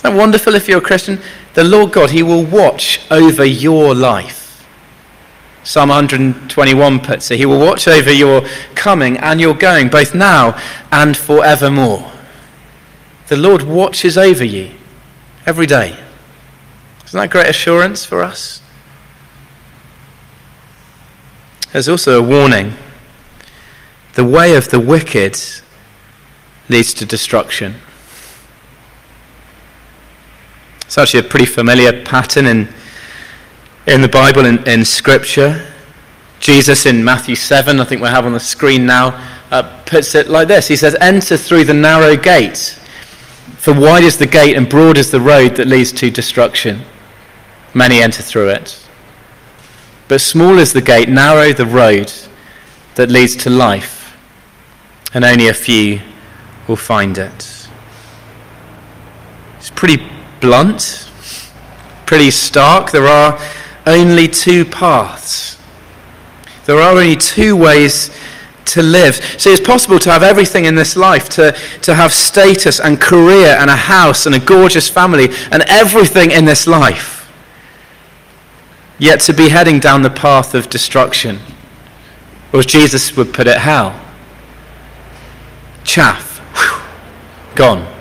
that 0.02 0.14
wonderful 0.14 0.54
if 0.56 0.68
you're 0.68 0.78
a 0.78 0.82
Christian? 0.82 1.20
The 1.54 1.64
Lord 1.64 1.92
God, 1.92 2.10
he 2.10 2.22
will 2.22 2.44
watch 2.44 3.00
over 3.10 3.44
your 3.44 3.94
life. 3.94 4.66
Psalm 5.64 5.88
121 5.88 7.00
puts 7.00 7.30
it, 7.30 7.38
he 7.38 7.46
will 7.46 7.58
watch 7.58 7.88
over 7.88 8.12
your 8.12 8.46
coming 8.74 9.16
and 9.16 9.40
your 9.40 9.54
going, 9.54 9.88
both 9.88 10.14
now 10.14 10.60
and 10.92 11.16
forevermore. 11.16 12.12
The 13.28 13.36
Lord 13.36 13.62
watches 13.62 14.18
over 14.18 14.44
you 14.44 14.72
every 15.46 15.66
day. 15.66 15.98
Isn't 17.16 17.30
that 17.30 17.32
great 17.32 17.48
assurance 17.48 18.04
for 18.04 18.20
us? 18.20 18.60
There's 21.72 21.88
also 21.88 22.22
a 22.22 22.22
warning. 22.22 22.74
The 24.12 24.24
way 24.26 24.54
of 24.54 24.68
the 24.68 24.78
wicked 24.78 25.40
leads 26.68 26.92
to 26.92 27.06
destruction. 27.06 27.76
It's 30.82 30.98
actually 30.98 31.20
a 31.20 31.22
pretty 31.22 31.46
familiar 31.46 32.04
pattern 32.04 32.44
in, 32.44 32.68
in 33.86 34.02
the 34.02 34.08
Bible, 34.08 34.44
in, 34.44 34.62
in 34.68 34.84
Scripture. 34.84 35.72
Jesus 36.38 36.84
in 36.84 37.02
Matthew 37.02 37.34
7, 37.34 37.80
I 37.80 37.84
think 37.84 38.02
we 38.02 38.08
have 38.08 38.26
on 38.26 38.34
the 38.34 38.40
screen 38.40 38.84
now, 38.84 39.18
uh, 39.50 39.62
puts 39.86 40.14
it 40.14 40.28
like 40.28 40.48
this 40.48 40.68
He 40.68 40.76
says, 40.76 40.94
Enter 41.00 41.38
through 41.38 41.64
the 41.64 41.72
narrow 41.72 42.14
gate, 42.14 42.78
for 43.56 43.72
wide 43.72 44.04
is 44.04 44.18
the 44.18 44.26
gate 44.26 44.54
and 44.54 44.68
broad 44.68 44.98
is 44.98 45.10
the 45.10 45.20
road 45.22 45.56
that 45.56 45.66
leads 45.66 45.92
to 45.92 46.10
destruction. 46.10 46.84
Many 47.76 48.00
enter 48.00 48.22
through 48.22 48.48
it. 48.48 48.82
But 50.08 50.22
small 50.22 50.56
is 50.58 50.72
the 50.72 50.80
gate, 50.80 51.10
narrow 51.10 51.52
the 51.52 51.66
road 51.66 52.10
that 52.94 53.10
leads 53.10 53.36
to 53.36 53.50
life, 53.50 54.16
and 55.12 55.22
only 55.26 55.48
a 55.48 55.52
few 55.52 56.00
will 56.66 56.76
find 56.76 57.18
it. 57.18 57.68
It's 59.58 59.68
pretty 59.68 60.10
blunt, 60.40 61.10
pretty 62.06 62.30
stark. 62.30 62.92
There 62.92 63.08
are 63.08 63.38
only 63.84 64.26
two 64.26 64.64
paths. 64.64 65.58
There 66.64 66.80
are 66.80 66.92
only 66.92 67.14
two 67.14 67.56
ways 67.56 68.10
to 68.72 68.82
live. 68.82 69.16
See, 69.38 69.52
it's 69.52 69.60
possible 69.60 69.98
to 69.98 70.10
have 70.10 70.22
everything 70.22 70.64
in 70.64 70.76
this 70.76 70.96
life, 70.96 71.28
to, 71.30 71.52
to 71.82 71.94
have 71.94 72.14
status 72.14 72.80
and 72.80 72.98
career 72.98 73.48
and 73.48 73.68
a 73.68 73.76
house 73.76 74.24
and 74.24 74.34
a 74.34 74.40
gorgeous 74.40 74.88
family 74.88 75.28
and 75.52 75.62
everything 75.68 76.30
in 76.30 76.46
this 76.46 76.66
life 76.66 77.15
yet 78.98 79.20
to 79.20 79.32
be 79.32 79.48
heading 79.48 79.80
down 79.80 80.02
the 80.02 80.10
path 80.10 80.54
of 80.54 80.68
destruction. 80.68 81.40
Or 82.52 82.60
as 82.60 82.66
Jesus 82.66 83.16
would 83.16 83.34
put 83.34 83.46
it, 83.46 83.58
hell. 83.58 84.00
Chaff. 85.84 86.38
Whew. 86.56 87.54
Gone. 87.54 87.92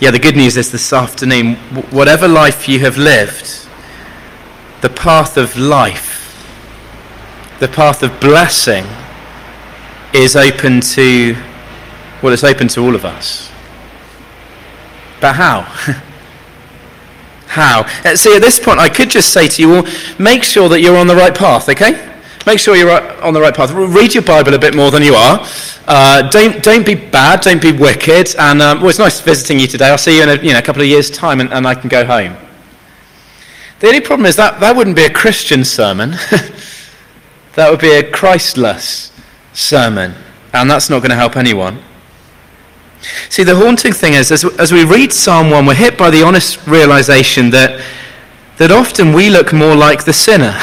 Yeah, 0.00 0.10
the 0.10 0.18
good 0.18 0.36
news 0.36 0.56
is 0.56 0.70
this 0.70 0.92
afternoon, 0.92 1.54
whatever 1.90 2.28
life 2.28 2.68
you 2.68 2.80
have 2.80 2.98
lived, 2.98 3.66
the 4.82 4.90
path 4.90 5.38
of 5.38 5.56
life, 5.56 6.20
the 7.60 7.68
path 7.68 8.02
of 8.02 8.20
blessing 8.20 8.84
is 10.12 10.36
open 10.36 10.80
to, 10.80 11.34
well, 12.22 12.32
it's 12.32 12.44
open 12.44 12.68
to 12.68 12.80
all 12.80 12.94
of 12.94 13.04
us. 13.04 13.50
But 15.20 15.36
how? 15.36 16.02
how. 17.54 17.86
Uh, 18.04 18.16
see, 18.16 18.34
at 18.34 18.42
this 18.42 18.58
point, 18.58 18.78
I 18.78 18.88
could 18.88 19.08
just 19.08 19.32
say 19.32 19.48
to 19.48 19.62
you, 19.62 19.76
all, 19.76 19.86
make 20.18 20.42
sure 20.42 20.68
that 20.68 20.80
you're 20.80 20.98
on 20.98 21.06
the 21.06 21.16
right 21.16 21.34
path, 21.34 21.68
okay? 21.68 22.12
Make 22.46 22.58
sure 22.58 22.76
you're 22.76 22.90
on 23.22 23.32
the 23.32 23.40
right 23.40 23.54
path. 23.54 23.72
Read 23.72 24.12
your 24.12 24.22
Bible 24.22 24.52
a 24.52 24.58
bit 24.58 24.74
more 24.74 24.90
than 24.90 25.02
you 25.02 25.14
are. 25.14 25.46
Uh, 25.86 26.28
don't, 26.28 26.62
don't 26.62 26.84
be 26.84 26.94
bad. 26.94 27.40
Don't 27.40 27.62
be 27.62 27.72
wicked. 27.72 28.34
And 28.36 28.60
um, 28.60 28.80
well, 28.80 28.90
it's 28.90 28.98
nice 28.98 29.20
visiting 29.20 29.58
you 29.60 29.66
today. 29.66 29.88
I'll 29.88 29.98
see 29.98 30.16
you 30.16 30.24
in 30.24 30.28
a, 30.28 30.42
you 30.42 30.52
know, 30.52 30.58
a 30.58 30.62
couple 30.62 30.82
of 30.82 30.88
years' 30.88 31.10
time 31.10 31.40
and, 31.40 31.52
and 31.52 31.66
I 31.66 31.74
can 31.74 31.88
go 31.88 32.04
home. 32.04 32.36
The 33.80 33.86
only 33.86 34.00
problem 34.00 34.26
is 34.26 34.36
that 34.36 34.60
that 34.60 34.76
wouldn't 34.76 34.96
be 34.96 35.04
a 35.04 35.12
Christian 35.12 35.64
sermon. 35.64 36.10
that 37.54 37.70
would 37.70 37.80
be 37.80 37.92
a 37.92 38.10
Christless 38.10 39.12
sermon. 39.52 40.14
And 40.52 40.70
that's 40.70 40.90
not 40.90 41.00
going 41.00 41.10
to 41.10 41.16
help 41.16 41.36
anyone. 41.36 41.82
See, 43.28 43.42
the 43.42 43.56
haunting 43.56 43.92
thing 43.92 44.14
is, 44.14 44.30
as, 44.32 44.44
as 44.58 44.72
we 44.72 44.84
read 44.84 45.12
Psalm 45.12 45.50
1, 45.50 45.66
we're 45.66 45.74
hit 45.74 45.98
by 45.98 46.10
the 46.10 46.22
honest 46.22 46.66
realization 46.66 47.50
that, 47.50 47.80
that 48.56 48.70
often 48.70 49.12
we 49.12 49.30
look 49.30 49.52
more 49.52 49.74
like 49.74 50.04
the 50.04 50.12
sinner. 50.12 50.58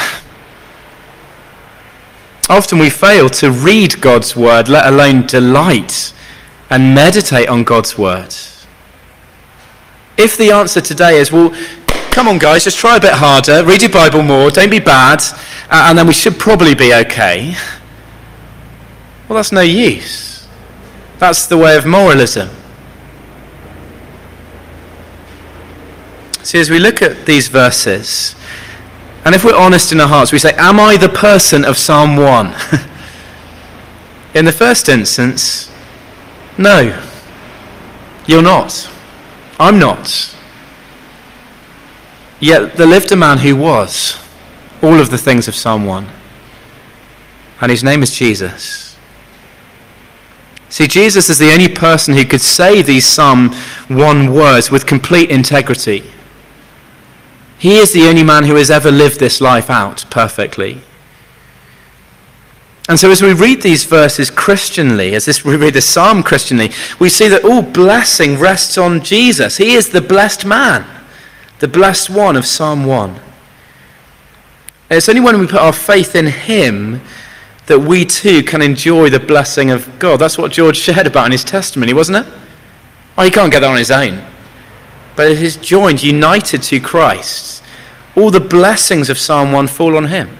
Often 2.48 2.78
we 2.78 2.90
fail 2.90 3.28
to 3.30 3.50
read 3.50 4.00
God's 4.00 4.34
word, 4.34 4.68
let 4.68 4.86
alone 4.86 5.26
delight 5.26 6.12
and 6.70 6.94
meditate 6.94 7.48
on 7.48 7.64
God's 7.64 7.96
word. 7.96 8.34
If 10.16 10.36
the 10.36 10.50
answer 10.50 10.80
today 10.80 11.18
is, 11.18 11.30
well, 11.32 11.54
come 12.10 12.28
on, 12.28 12.38
guys, 12.38 12.64
just 12.64 12.78
try 12.78 12.96
a 12.96 13.00
bit 13.00 13.14
harder, 13.14 13.64
read 13.64 13.82
your 13.82 13.90
Bible 13.90 14.22
more, 14.22 14.50
don't 14.50 14.70
be 14.70 14.78
bad, 14.78 15.22
and 15.70 15.96
then 15.96 16.06
we 16.06 16.12
should 16.12 16.38
probably 16.38 16.74
be 16.74 16.92
okay, 16.94 17.54
well, 19.28 19.36
that's 19.36 19.52
no 19.52 19.62
use. 19.62 20.31
That's 21.22 21.46
the 21.46 21.56
way 21.56 21.76
of 21.76 21.86
moralism. 21.86 22.50
See, 26.42 26.58
as 26.58 26.68
we 26.68 26.80
look 26.80 27.00
at 27.00 27.26
these 27.26 27.46
verses, 27.46 28.34
and 29.24 29.32
if 29.32 29.44
we're 29.44 29.54
honest 29.54 29.92
in 29.92 30.00
our 30.00 30.08
hearts, 30.08 30.32
we 30.32 30.40
say, 30.40 30.52
Am 30.54 30.80
I 30.80 30.96
the 30.96 31.08
person 31.08 31.64
of 31.64 31.78
Psalm 31.78 32.16
1? 32.16 32.52
In 34.34 34.46
the 34.46 34.50
first 34.50 34.88
instance, 34.88 35.70
no, 36.58 37.00
you're 38.26 38.42
not. 38.42 38.90
I'm 39.60 39.78
not. 39.78 40.34
Yet 42.40 42.74
there 42.74 42.86
lived 42.88 43.12
a 43.12 43.16
man 43.16 43.38
who 43.38 43.54
was 43.54 44.20
all 44.82 44.98
of 44.98 45.10
the 45.10 45.18
things 45.18 45.46
of 45.46 45.54
Psalm 45.54 45.86
1. 45.86 46.04
And 47.60 47.70
his 47.70 47.84
name 47.84 48.02
is 48.02 48.10
Jesus. 48.10 48.91
See, 50.72 50.86
Jesus 50.86 51.28
is 51.28 51.36
the 51.36 51.52
only 51.52 51.68
person 51.68 52.14
who 52.14 52.24
could 52.24 52.40
say 52.40 52.80
these 52.80 53.06
Psalm 53.06 53.52
1 53.88 54.32
words 54.32 54.70
with 54.70 54.86
complete 54.86 55.28
integrity. 55.28 56.02
He 57.58 57.76
is 57.76 57.92
the 57.92 58.08
only 58.08 58.22
man 58.22 58.44
who 58.44 58.54
has 58.54 58.70
ever 58.70 58.90
lived 58.90 59.20
this 59.20 59.42
life 59.42 59.68
out 59.68 60.06
perfectly. 60.08 60.80
And 62.88 62.98
so, 62.98 63.10
as 63.10 63.20
we 63.20 63.34
read 63.34 63.60
these 63.60 63.84
verses 63.84 64.30
Christianly, 64.30 65.14
as 65.14 65.26
this, 65.26 65.44
we 65.44 65.56
read 65.56 65.74
the 65.74 65.82
psalm 65.82 66.22
Christianly, 66.22 66.72
we 66.98 67.10
see 67.10 67.28
that 67.28 67.44
all 67.44 67.60
blessing 67.60 68.38
rests 68.38 68.78
on 68.78 69.02
Jesus. 69.02 69.58
He 69.58 69.74
is 69.74 69.90
the 69.90 70.00
blessed 70.00 70.46
man, 70.46 70.86
the 71.58 71.68
blessed 71.68 72.08
one 72.08 72.34
of 72.34 72.46
Psalm 72.46 72.86
1. 72.86 73.20
it's 74.90 75.10
only 75.10 75.20
when 75.20 75.38
we 75.38 75.46
put 75.46 75.60
our 75.60 75.74
faith 75.74 76.16
in 76.16 76.28
Him 76.28 77.02
that 77.66 77.78
we 77.78 78.04
too 78.04 78.42
can 78.42 78.60
enjoy 78.60 79.08
the 79.10 79.20
blessing 79.20 79.70
of 79.70 79.98
God. 79.98 80.18
That's 80.18 80.36
what 80.36 80.52
George 80.52 80.76
shared 80.76 81.06
about 81.06 81.26
in 81.26 81.32
his 81.32 81.44
testimony, 81.44 81.92
wasn't 81.92 82.26
it? 82.26 82.32
Oh, 83.16 83.24
he 83.24 83.30
can't 83.30 83.52
get 83.52 83.60
that 83.60 83.70
on 83.70 83.76
his 83.76 83.90
own. 83.90 84.24
But 85.14 85.30
if 85.30 85.38
he's 85.38 85.56
joined, 85.56 86.02
united 86.02 86.62
to 86.64 86.80
Christ, 86.80 87.62
all 88.16 88.30
the 88.30 88.40
blessings 88.40 89.10
of 89.10 89.18
Psalm 89.18 89.52
1 89.52 89.68
fall 89.68 89.96
on 89.96 90.06
him. 90.06 90.36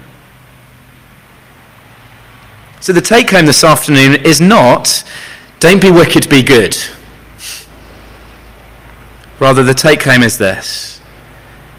So 2.80 2.92
the 2.92 3.00
take 3.00 3.30
home 3.30 3.46
this 3.46 3.62
afternoon 3.62 4.24
is 4.24 4.40
not, 4.40 5.04
don't 5.61 5.80
be 5.80 5.90
wicked, 5.90 6.28
be 6.28 6.42
good. 6.42 6.76
Rather, 9.38 9.62
the 9.62 9.74
take 9.74 10.02
home 10.02 10.22
is 10.22 10.38
this 10.38 11.00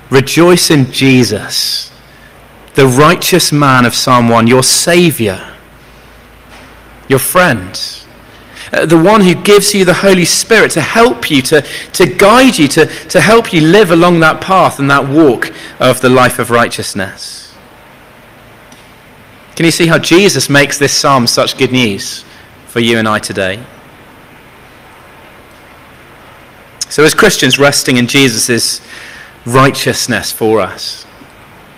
rejoice 0.10 0.69
in 0.69 0.91
Jesus, 0.91 1.91
the 2.75 2.88
righteous 2.88 3.51
man 3.51 3.86
of 3.86 3.93
Psalm 3.93 4.29
1, 4.29 4.47
your 4.47 4.63
Saviour, 4.63 5.39
your 7.07 7.19
friend. 7.19 7.79
Uh, 8.71 8.86
the 8.88 8.97
one 8.97 9.21
who 9.21 9.36
gives 9.36 9.73
you 9.73 9.86
the 9.86 9.93
Holy 9.93 10.25
Spirit 10.25 10.71
to 10.71 10.81
help 10.81 11.29
you, 11.29 11.41
to, 11.43 11.62
to 11.62 12.07
guide 12.07 12.57
you, 12.57 12.67
to, 12.69 12.86
to 12.86 13.21
help 13.21 13.53
you 13.53 13.62
live 13.62 13.91
along 13.91 14.19
that 14.21 14.41
path 14.41 14.79
and 14.79 14.89
that 14.89 15.07
walk 15.07 15.53
of 15.79 16.01
the 16.01 16.09
life 16.09 16.39
of 16.39 16.49
righteousness. 16.49 17.53
Can 19.55 19.65
you 19.65 19.71
see 19.71 19.86
how 19.86 19.99
Jesus 19.99 20.49
makes 20.49 20.79
this 20.79 20.93
psalm 20.93 21.27
such 21.27 21.57
good 21.57 21.71
news 21.71 22.25
for 22.65 22.79
you 22.79 22.97
and 22.97 23.07
I 23.07 23.19
today? 23.19 23.63
So, 26.89 27.03
as 27.03 27.13
Christians, 27.13 27.59
resting 27.59 27.97
in 27.97 28.07
Jesus' 28.07 28.81
righteousness 29.45 30.31
for 30.31 30.59
us, 30.59 31.05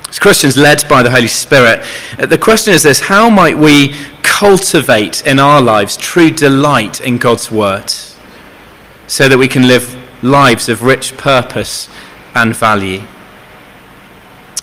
as 0.09 0.19
Christians 0.19 0.57
led 0.57 0.87
by 0.87 1.03
the 1.03 1.11
Holy 1.11 1.27
Spirit, 1.27 1.85
uh, 2.19 2.25
the 2.25 2.37
question 2.37 2.73
is 2.73 2.83
this 2.83 2.99
how 2.99 3.29
might 3.29 3.57
we 3.57 3.95
cultivate 4.23 5.25
in 5.25 5.39
our 5.39 5.61
lives 5.61 5.97
true 5.97 6.29
delight 6.29 7.01
in 7.01 7.17
God's 7.17 7.51
Word 7.51 7.91
so 9.07 9.29
that 9.29 9.37
we 9.37 9.47
can 9.47 9.67
live 9.67 9.95
lives 10.23 10.69
of 10.69 10.83
rich 10.83 11.15
purpose 11.17 11.89
and 12.33 12.55
value? 12.55 13.01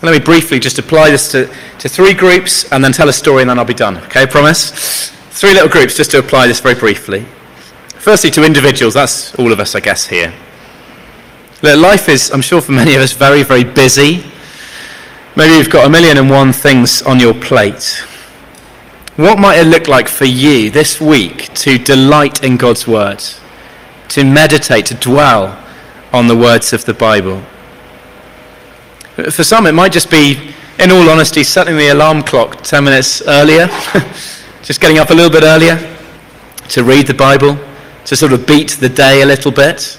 Let 0.02 0.12
me 0.12 0.18
briefly 0.18 0.58
just 0.58 0.78
apply 0.78 1.10
this 1.10 1.30
to, 1.30 1.46
to 1.78 1.88
three 1.88 2.12
groups 2.12 2.70
and 2.72 2.82
then 2.82 2.92
tell 2.92 3.08
a 3.08 3.12
story 3.12 3.42
and 3.42 3.50
then 3.50 3.58
I'll 3.58 3.64
be 3.64 3.72
done. 3.72 3.98
Okay, 3.98 4.26
promise? 4.26 5.10
Three 5.30 5.54
little 5.54 5.68
groups 5.68 5.96
just 5.96 6.10
to 6.10 6.18
apply 6.18 6.48
this 6.48 6.58
very 6.58 6.74
briefly. 6.74 7.24
Firstly, 7.88 8.30
to 8.32 8.44
individuals, 8.44 8.94
that's 8.94 9.32
all 9.36 9.52
of 9.52 9.60
us, 9.60 9.76
I 9.76 9.80
guess, 9.80 10.06
here. 10.06 10.34
Life 11.62 12.08
is, 12.08 12.30
I'm 12.32 12.42
sure 12.42 12.60
for 12.60 12.72
many 12.72 12.96
of 12.96 13.00
us, 13.00 13.12
very, 13.12 13.44
very 13.44 13.62
busy. 13.62 14.24
Maybe 15.34 15.54
you've 15.54 15.70
got 15.70 15.86
a 15.86 15.88
million 15.88 16.18
and 16.18 16.28
one 16.28 16.52
things 16.52 17.00
on 17.00 17.18
your 17.18 17.32
plate. 17.32 18.04
What 19.16 19.38
might 19.38 19.60
it 19.60 19.66
look 19.66 19.88
like 19.88 20.06
for 20.06 20.26
you 20.26 20.70
this 20.70 21.00
week 21.00 21.54
to 21.54 21.78
delight 21.78 22.44
in 22.44 22.58
God's 22.58 22.86
Word, 22.86 23.24
to 24.10 24.24
meditate, 24.24 24.84
to 24.86 24.94
dwell 24.94 25.58
on 26.12 26.26
the 26.26 26.36
words 26.36 26.74
of 26.74 26.84
the 26.84 26.92
Bible? 26.92 27.42
For 29.30 29.42
some, 29.42 29.66
it 29.66 29.72
might 29.72 29.92
just 29.92 30.10
be, 30.10 30.52
in 30.78 30.90
all 30.90 31.08
honesty, 31.08 31.44
setting 31.44 31.78
the 31.78 31.88
alarm 31.88 32.24
clock 32.24 32.62
10 32.62 32.84
minutes 32.84 33.22
earlier, 33.22 33.68
just 34.62 34.82
getting 34.82 34.98
up 34.98 35.08
a 35.08 35.14
little 35.14 35.30
bit 35.30 35.44
earlier 35.44 35.78
to 36.68 36.84
read 36.84 37.06
the 37.06 37.14
Bible, 37.14 37.58
to 38.04 38.16
sort 38.16 38.34
of 38.34 38.46
beat 38.46 38.72
the 38.72 38.88
day 38.90 39.22
a 39.22 39.26
little 39.26 39.50
bit. 39.50 39.98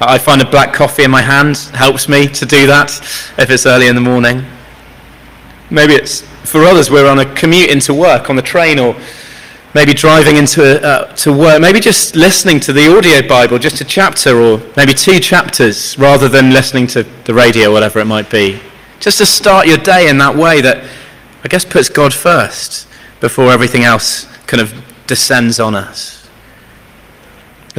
I 0.00 0.18
find 0.18 0.40
a 0.40 0.48
black 0.48 0.72
coffee 0.72 1.02
in 1.02 1.10
my 1.10 1.22
hand 1.22 1.56
helps 1.74 2.08
me 2.08 2.28
to 2.28 2.46
do 2.46 2.68
that 2.68 2.90
if 3.38 3.50
it's 3.50 3.66
early 3.66 3.88
in 3.88 3.96
the 3.96 4.00
morning. 4.00 4.46
Maybe 5.70 5.94
it's, 5.94 6.22
for 6.50 6.64
others, 6.64 6.90
we're 6.90 7.08
on 7.08 7.18
a 7.18 7.34
commute 7.34 7.70
into 7.70 7.92
work 7.92 8.30
on 8.30 8.36
the 8.36 8.42
train 8.42 8.78
or 8.78 8.96
maybe 9.74 9.92
driving 9.92 10.36
into 10.36 10.82
uh, 10.82 11.12
to 11.14 11.32
work, 11.32 11.60
maybe 11.60 11.78
just 11.80 12.16
listening 12.16 12.58
to 12.60 12.72
the 12.72 12.96
audio 12.96 13.26
Bible, 13.26 13.58
just 13.58 13.80
a 13.80 13.84
chapter 13.84 14.40
or 14.40 14.60
maybe 14.76 14.94
two 14.94 15.20
chapters, 15.20 15.98
rather 15.98 16.28
than 16.28 16.50
listening 16.50 16.86
to 16.88 17.02
the 17.24 17.34
radio 17.34 17.72
whatever 17.72 17.98
it 17.98 18.06
might 18.06 18.30
be. 18.30 18.60
Just 18.98 19.18
to 19.18 19.26
start 19.26 19.66
your 19.66 19.78
day 19.78 20.08
in 20.08 20.18
that 20.18 20.34
way 20.34 20.60
that 20.60 20.84
I 21.44 21.48
guess 21.48 21.64
puts 21.64 21.88
God 21.88 22.12
first 22.12 22.88
before 23.20 23.52
everything 23.52 23.84
else 23.84 24.24
kind 24.46 24.60
of 24.60 24.74
descends 25.06 25.60
on 25.60 25.74
us. 25.74 26.17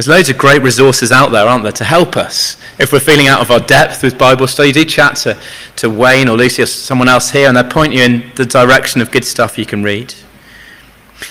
There's 0.00 0.08
loads 0.08 0.30
of 0.30 0.38
great 0.38 0.62
resources 0.62 1.12
out 1.12 1.30
there, 1.30 1.46
aren't 1.46 1.62
there, 1.62 1.72
to 1.72 1.84
help 1.84 2.16
us. 2.16 2.56
If 2.78 2.90
we're 2.90 3.00
feeling 3.00 3.28
out 3.28 3.42
of 3.42 3.50
our 3.50 3.60
depth 3.60 4.02
with 4.02 4.16
Bible 4.16 4.46
study, 4.46 4.72
do 4.72 4.82
chat 4.82 5.16
to, 5.16 5.38
to 5.76 5.90
Wayne 5.90 6.26
or 6.26 6.38
Lucy 6.38 6.62
or 6.62 6.66
someone 6.66 7.06
else 7.06 7.28
here, 7.28 7.48
and 7.48 7.54
they'll 7.54 7.64
point 7.64 7.92
you 7.92 8.02
in 8.02 8.32
the 8.34 8.46
direction 8.46 9.02
of 9.02 9.10
good 9.10 9.26
stuff 9.26 9.58
you 9.58 9.66
can 9.66 9.82
read. 9.82 10.14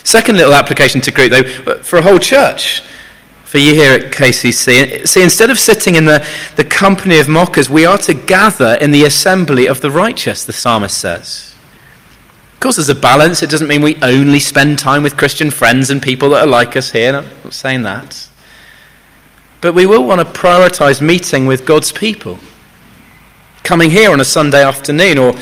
Second 0.03 0.38
little 0.38 0.53
application 0.53 1.01
to 1.01 1.10
group, 1.10 1.32
though, 1.32 1.82
for 1.82 1.97
a 1.97 2.03
whole 2.03 2.19
church, 2.19 2.82
for 3.43 3.58
you 3.58 3.73
here 3.73 3.91
at 3.91 4.13
KCC. 4.13 5.08
See, 5.08 5.23
instead 5.23 5.49
of 5.49 5.58
sitting 5.58 5.95
in 5.95 6.05
the, 6.05 6.23
the 6.55 6.63
company 6.63 7.17
of 7.17 7.27
mockers, 7.27 7.71
we 7.71 7.88
are 7.88 7.97
to 7.97 8.13
gather 8.13 8.77
in 8.79 8.91
the 8.91 9.03
assembly 9.03 9.65
of 9.65 9.82
the 9.82 9.89
righteous, 9.89 10.45
the 10.45 10.53
psalmist 10.53 10.95
says. 10.95 11.55
Of 12.53 12.60
course, 12.60 12.75
there's 12.75 12.89
a 12.89 12.93
balance. 12.93 13.41
It 13.41 13.49
doesn't 13.49 13.67
mean 13.67 13.82
we 13.82 13.99
only 14.03 14.39
spend 14.39 14.77
time 14.77 15.01
with 15.01 15.17
Christian 15.17 15.49
friends 15.49 15.89
and 15.89 16.03
people 16.03 16.29
that 16.29 16.41
are 16.43 16.47
like 16.47 16.77
us 16.77 16.91
here. 16.91 17.15
I'm 17.15 17.25
not 17.43 17.53
saying 17.55 17.82
that. 17.82 18.29
But 19.62 19.74
we 19.74 19.86
will 19.86 20.06
want 20.06 20.22
to 20.22 20.39
prioritize 20.39 21.02
meeting 21.02 21.45
with 21.45 21.65
God's 21.65 21.91
people. 21.91 22.39
Coming 23.63 23.91
here 23.91 24.12
on 24.12 24.22
a 24.22 24.26
Sunday 24.26 24.63
afternoon, 24.63 25.17
or 25.17 25.34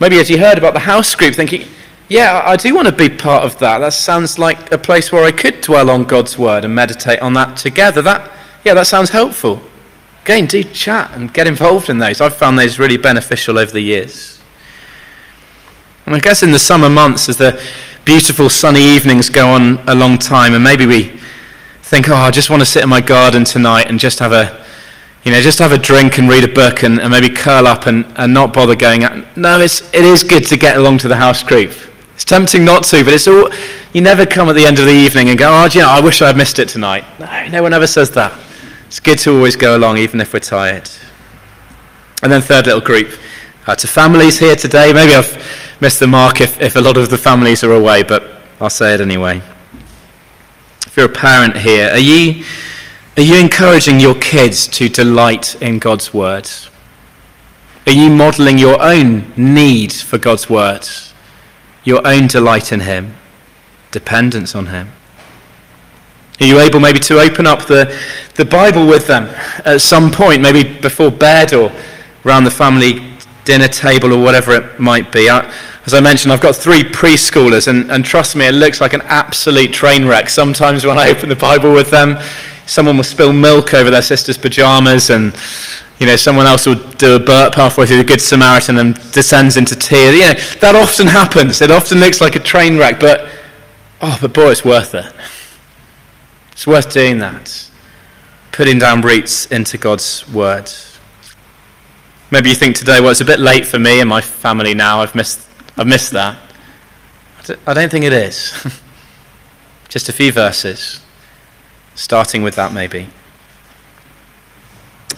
maybe 0.00 0.18
as 0.18 0.30
you 0.30 0.38
heard 0.38 0.58
about 0.58 0.74
the 0.74 0.80
house 0.80 1.14
group, 1.14 1.34
thinking, 1.34 1.66
yeah, 2.08 2.42
I 2.44 2.56
do 2.56 2.74
want 2.74 2.86
to 2.86 2.94
be 2.94 3.08
part 3.08 3.44
of 3.44 3.58
that. 3.58 3.78
That 3.78 3.92
sounds 3.92 4.38
like 4.38 4.70
a 4.70 4.78
place 4.78 5.10
where 5.10 5.24
I 5.24 5.32
could 5.32 5.60
dwell 5.60 5.90
on 5.90 6.04
God's 6.04 6.38
word 6.38 6.64
and 6.64 6.74
meditate 6.74 7.20
on 7.20 7.32
that 7.32 7.56
together. 7.56 8.02
That, 8.02 8.30
yeah, 8.64 8.74
that 8.74 8.86
sounds 8.86 9.10
helpful. 9.10 9.60
Again, 10.22 10.46
do 10.46 10.62
chat 10.62 11.10
and 11.12 11.32
get 11.32 11.46
involved 11.46 11.90
in 11.90 11.98
those. 11.98 12.20
I've 12.20 12.36
found 12.36 12.58
those 12.58 12.78
really 12.78 12.96
beneficial 12.96 13.58
over 13.58 13.72
the 13.72 13.80
years. 13.80 14.40
And 16.06 16.14
I 16.14 16.20
guess 16.20 16.42
in 16.42 16.52
the 16.52 16.58
summer 16.58 16.90
months, 16.90 17.28
as 17.28 17.38
the 17.38 17.60
beautiful 18.04 18.50
sunny 18.50 18.82
evenings 18.82 19.30
go 19.30 19.48
on 19.48 19.78
a 19.88 19.94
long 19.94 20.18
time, 20.18 20.54
and 20.54 20.62
maybe 20.62 20.86
we 20.86 21.20
think, 21.84 22.08
oh, 22.08 22.14
I 22.14 22.30
just 22.30 22.48
want 22.48 22.60
to 22.60 22.66
sit 22.66 22.82
in 22.82 22.88
my 22.88 23.02
garden 23.02 23.44
tonight 23.44 23.88
and 23.88 24.00
just 24.00 24.18
have 24.18 24.32
a, 24.32 24.64
you 25.22 25.30
know, 25.30 25.40
just 25.42 25.58
have 25.58 25.72
a 25.72 25.78
drink 25.78 26.18
and 26.18 26.28
read 26.28 26.42
a 26.42 26.48
book 26.48 26.82
and, 26.82 26.98
and 26.98 27.10
maybe 27.10 27.28
curl 27.28 27.66
up 27.66 27.86
and, 27.86 28.06
and 28.16 28.32
not 28.32 28.54
bother 28.54 28.74
going 28.74 29.04
out. 29.04 29.36
No, 29.36 29.60
it's, 29.60 29.82
it 29.92 30.04
is 30.04 30.24
good 30.24 30.46
to 30.46 30.56
get 30.56 30.78
along 30.78 30.98
to 30.98 31.08
the 31.08 31.16
house 31.16 31.42
group. 31.42 31.72
It's 32.14 32.24
tempting 32.24 32.64
not 32.64 32.84
to, 32.84 33.04
but 33.04 33.12
it's 33.12 33.28
all, 33.28 33.50
you 33.92 34.00
never 34.00 34.24
come 34.24 34.48
at 34.48 34.54
the 34.54 34.64
end 34.64 34.78
of 34.78 34.86
the 34.86 34.92
evening 34.92 35.28
and 35.28 35.38
go, 35.38 35.50
oh, 35.50 35.68
you 35.70 35.82
know, 35.82 35.88
I 35.88 36.00
wish 36.00 36.22
I 36.22 36.28
had 36.28 36.38
missed 36.38 36.58
it 36.58 36.70
tonight. 36.70 37.04
No, 37.20 37.48
no 37.48 37.62
one 37.62 37.74
ever 37.74 37.86
says 37.86 38.10
that. 38.12 38.32
It's 38.86 38.98
good 38.98 39.18
to 39.20 39.36
always 39.36 39.54
go 39.54 39.76
along, 39.76 39.98
even 39.98 40.22
if 40.22 40.32
we're 40.32 40.40
tired. 40.40 40.88
And 42.22 42.32
then 42.32 42.40
third 42.40 42.64
little 42.66 42.80
group, 42.80 43.12
uh, 43.66 43.76
to 43.76 43.86
families 43.86 44.38
here 44.38 44.56
today. 44.56 44.92
Maybe 44.94 45.14
I've 45.14 45.36
missed 45.80 46.00
the 46.00 46.06
mark 46.06 46.40
if, 46.40 46.60
if 46.62 46.76
a 46.76 46.80
lot 46.80 46.96
of 46.96 47.10
the 47.10 47.18
families 47.18 47.62
are 47.62 47.72
away, 47.72 48.04
but 48.04 48.24
I'll 48.58 48.70
say 48.70 48.94
it 48.94 49.00
anyway. 49.02 49.42
If 50.94 50.98
you're 50.98 51.06
a 51.06 51.08
parent 51.08 51.56
here, 51.56 51.90
are 51.90 51.98
you, 51.98 52.44
are 53.16 53.22
you 53.22 53.40
encouraging 53.40 53.98
your 53.98 54.14
kids 54.14 54.68
to 54.68 54.88
delight 54.88 55.60
in 55.60 55.80
God's 55.80 56.14
word? 56.14 56.48
Are 57.84 57.92
you 57.92 58.10
modeling 58.10 58.58
your 58.58 58.80
own 58.80 59.32
need 59.36 59.92
for 59.92 60.18
God's 60.18 60.48
word? 60.48 60.86
your 61.84 62.06
own 62.06 62.26
delight 62.26 62.72
in 62.72 62.80
Him, 62.80 63.14
dependence 63.90 64.54
on 64.54 64.66
Him? 64.66 64.90
Are 66.40 66.46
you 66.46 66.58
able 66.58 66.80
maybe 66.80 66.98
to 67.00 67.20
open 67.20 67.46
up 67.46 67.66
the, 67.66 67.96
the 68.34 68.44
Bible 68.44 68.86
with 68.86 69.06
them 69.06 69.24
at 69.64 69.80
some 69.80 70.10
point, 70.10 70.42
maybe 70.42 70.78
before 70.80 71.10
bed 71.10 71.52
or 71.52 71.70
around 72.24 72.44
the 72.44 72.50
family 72.50 73.12
dinner 73.44 73.68
table 73.68 74.12
or 74.12 74.22
whatever 74.22 74.52
it 74.52 74.80
might 74.80 75.12
be? 75.12 75.28
I, 75.28 75.52
as 75.86 75.92
I 75.92 76.00
mentioned, 76.00 76.32
I've 76.32 76.40
got 76.40 76.56
three 76.56 76.82
preschoolers, 76.82 77.68
and, 77.68 77.90
and 77.90 78.04
trust 78.04 78.36
me, 78.36 78.46
it 78.46 78.52
looks 78.52 78.80
like 78.80 78.94
an 78.94 79.02
absolute 79.02 79.72
train 79.72 80.06
wreck. 80.06 80.30
Sometimes 80.30 80.86
when 80.86 80.98
I 80.98 81.10
open 81.10 81.28
the 81.28 81.36
Bible 81.36 81.74
with 81.74 81.90
them, 81.90 82.18
someone 82.66 82.96
will 82.96 83.04
spill 83.04 83.34
milk 83.34 83.74
over 83.74 83.90
their 83.90 84.02
sister's 84.02 84.38
pajamas, 84.38 85.10
and 85.10 85.36
you 85.98 86.06
know, 86.06 86.16
someone 86.16 86.46
else 86.46 86.66
will 86.66 86.82
do 86.92 87.16
a 87.16 87.18
burp 87.20 87.54
halfway 87.54 87.86
through 87.86 87.98
the 87.98 88.04
Good 88.04 88.20
Samaritan 88.20 88.78
and 88.78 88.94
descends 89.12 89.56
into 89.56 89.76
tears. 89.76 90.14
You 90.14 90.22
know, 90.22 90.34
that 90.60 90.74
often 90.74 91.06
happens. 91.06 91.60
It 91.60 91.70
often 91.70 92.00
looks 92.00 92.20
like 92.20 92.34
a 92.34 92.40
train 92.40 92.78
wreck, 92.78 92.98
but 92.98 93.28
oh, 94.00 94.18
but 94.20 94.32
boy, 94.32 94.50
it's 94.50 94.64
worth 94.64 94.94
it. 94.94 95.12
It's 96.52 96.66
worth 96.66 96.92
doing 96.92 97.18
that. 97.18 97.70
Putting 98.52 98.78
down 98.78 99.02
roots 99.02 99.46
into 99.46 99.76
God's 99.76 100.26
word. 100.32 100.70
Maybe 102.30 102.48
you 102.48 102.54
think 102.54 102.74
today, 102.74 103.00
well, 103.00 103.10
it's 103.10 103.20
a 103.20 103.24
bit 103.24 103.38
late 103.38 103.66
for 103.66 103.78
me 103.78 104.00
and 104.00 104.08
my 104.08 104.20
family 104.20 104.74
now. 104.74 105.00
I've 105.00 105.14
missed 105.14 105.48
I've 105.76 105.86
missed 105.86 106.12
that. 106.12 106.38
I 107.66 107.74
don't 107.74 107.90
think 107.90 108.04
it 108.04 108.12
is. 108.12 108.52
Just 109.88 110.08
a 110.08 110.12
few 110.12 110.32
verses, 110.32 111.00
starting 111.94 112.42
with 112.42 112.56
that 112.56 112.72
maybe. 112.72 113.08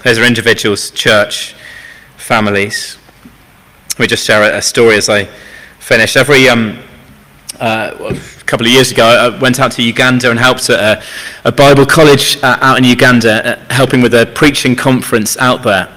Those 0.05 0.19
are 0.19 0.25
individuals, 0.25 0.91
church, 0.91 1.55
families. 2.17 2.99
Me 3.99 4.07
just 4.07 4.27
share 4.27 4.43
a 4.55 4.61
story 4.61 4.97
as 4.97 5.09
I 5.09 5.25
finish. 5.79 6.17
Every 6.17 6.49
um, 6.49 6.79
uh, 7.59 8.15
a 8.41 8.45
couple 8.45 8.67
of 8.67 8.73
years 8.73 8.93
ago, 8.93 9.05
I 9.05 9.39
went 9.39 9.59
out 9.59 9.73
to 9.73 9.83
Uganda 9.83 10.31
and 10.31 10.39
helped 10.39 10.69
at 10.69 10.99
a, 10.99 11.49
a 11.49 11.53
Bible 11.53 11.87
college 11.87 12.37
uh, 12.43 12.59
out 12.61 12.77
in 12.79 12.85
Uganda, 12.85 13.59
uh, 13.59 13.75
helping 13.75 14.03
with 14.03 14.13
a 14.15 14.27
preaching 14.27 14.77
conference 14.77 15.37
out 15.39 15.63
there. 15.63 15.96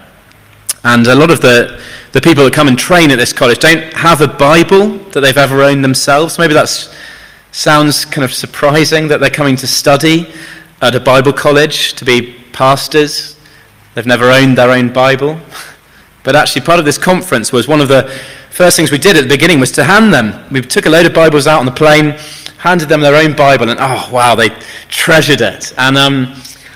And 0.84 1.06
a 1.08 1.15
lot 1.15 1.30
of 1.32 1.42
the 1.42 1.82
the 2.12 2.22
people 2.22 2.44
that 2.44 2.54
come 2.54 2.68
and 2.68 2.78
train 2.78 3.12
at 3.12 3.18
this 3.18 3.34
college 3.34 3.60
don't 3.60 3.94
have 3.94 4.22
a 4.22 4.28
Bible 4.28 4.98
that 5.12 5.22
they've 5.22 5.38
ever 5.38 5.62
owned 5.62 5.84
themselves. 5.84 6.39
Maybe 6.39 6.56
that 6.56 6.68
sounds 7.52 8.06
kind 8.06 8.26
of 8.26 8.34
surprising 8.34 9.08
that 9.10 9.20
they're 9.20 9.30
coming 9.30 9.56
to 9.58 9.68
study 9.68 10.28
at 10.82 10.96
a 10.96 11.00
Bible 11.00 11.34
college 11.34 11.94
to 11.94 12.06
be 12.06 12.36
pastors. 12.52 13.38
They've 13.94 14.06
never 14.06 14.32
owned 14.32 14.58
their 14.58 14.72
own 14.72 14.92
Bible. 14.92 15.39
But 16.22 16.36
actually, 16.36 16.63
part 16.63 16.80
of 16.80 16.86
this 16.86 16.98
conference 16.98 17.54
was 17.54 17.68
one 17.68 17.80
of 17.80 17.88
the 17.88 18.04
first 18.50 18.76
things 18.76 18.92
we 18.92 18.98
did 18.98 19.15
at 19.15 19.24
the 19.24 19.30
beginning 19.30 19.62
was 19.62 19.72
to 19.72 19.86
hand 19.86 20.13
them. 20.13 20.44
We 20.52 20.60
took 20.62 20.86
a 20.86 20.89
load 20.89 21.06
of 21.06 21.13
Bibles 21.13 21.48
out 21.48 21.60
on 21.60 21.65
the 21.65 21.72
plane, 21.72 22.12
handed 22.58 22.89
them 22.89 23.00
their 23.00 23.15
own 23.15 23.36
Bible, 23.38 23.70
and 23.70 23.80
oh, 23.80 24.10
wow, 24.12 24.36
they 24.36 24.50
treasured 24.89 25.39
it. 25.39 25.74
And 25.78 25.98
um, 25.98 26.36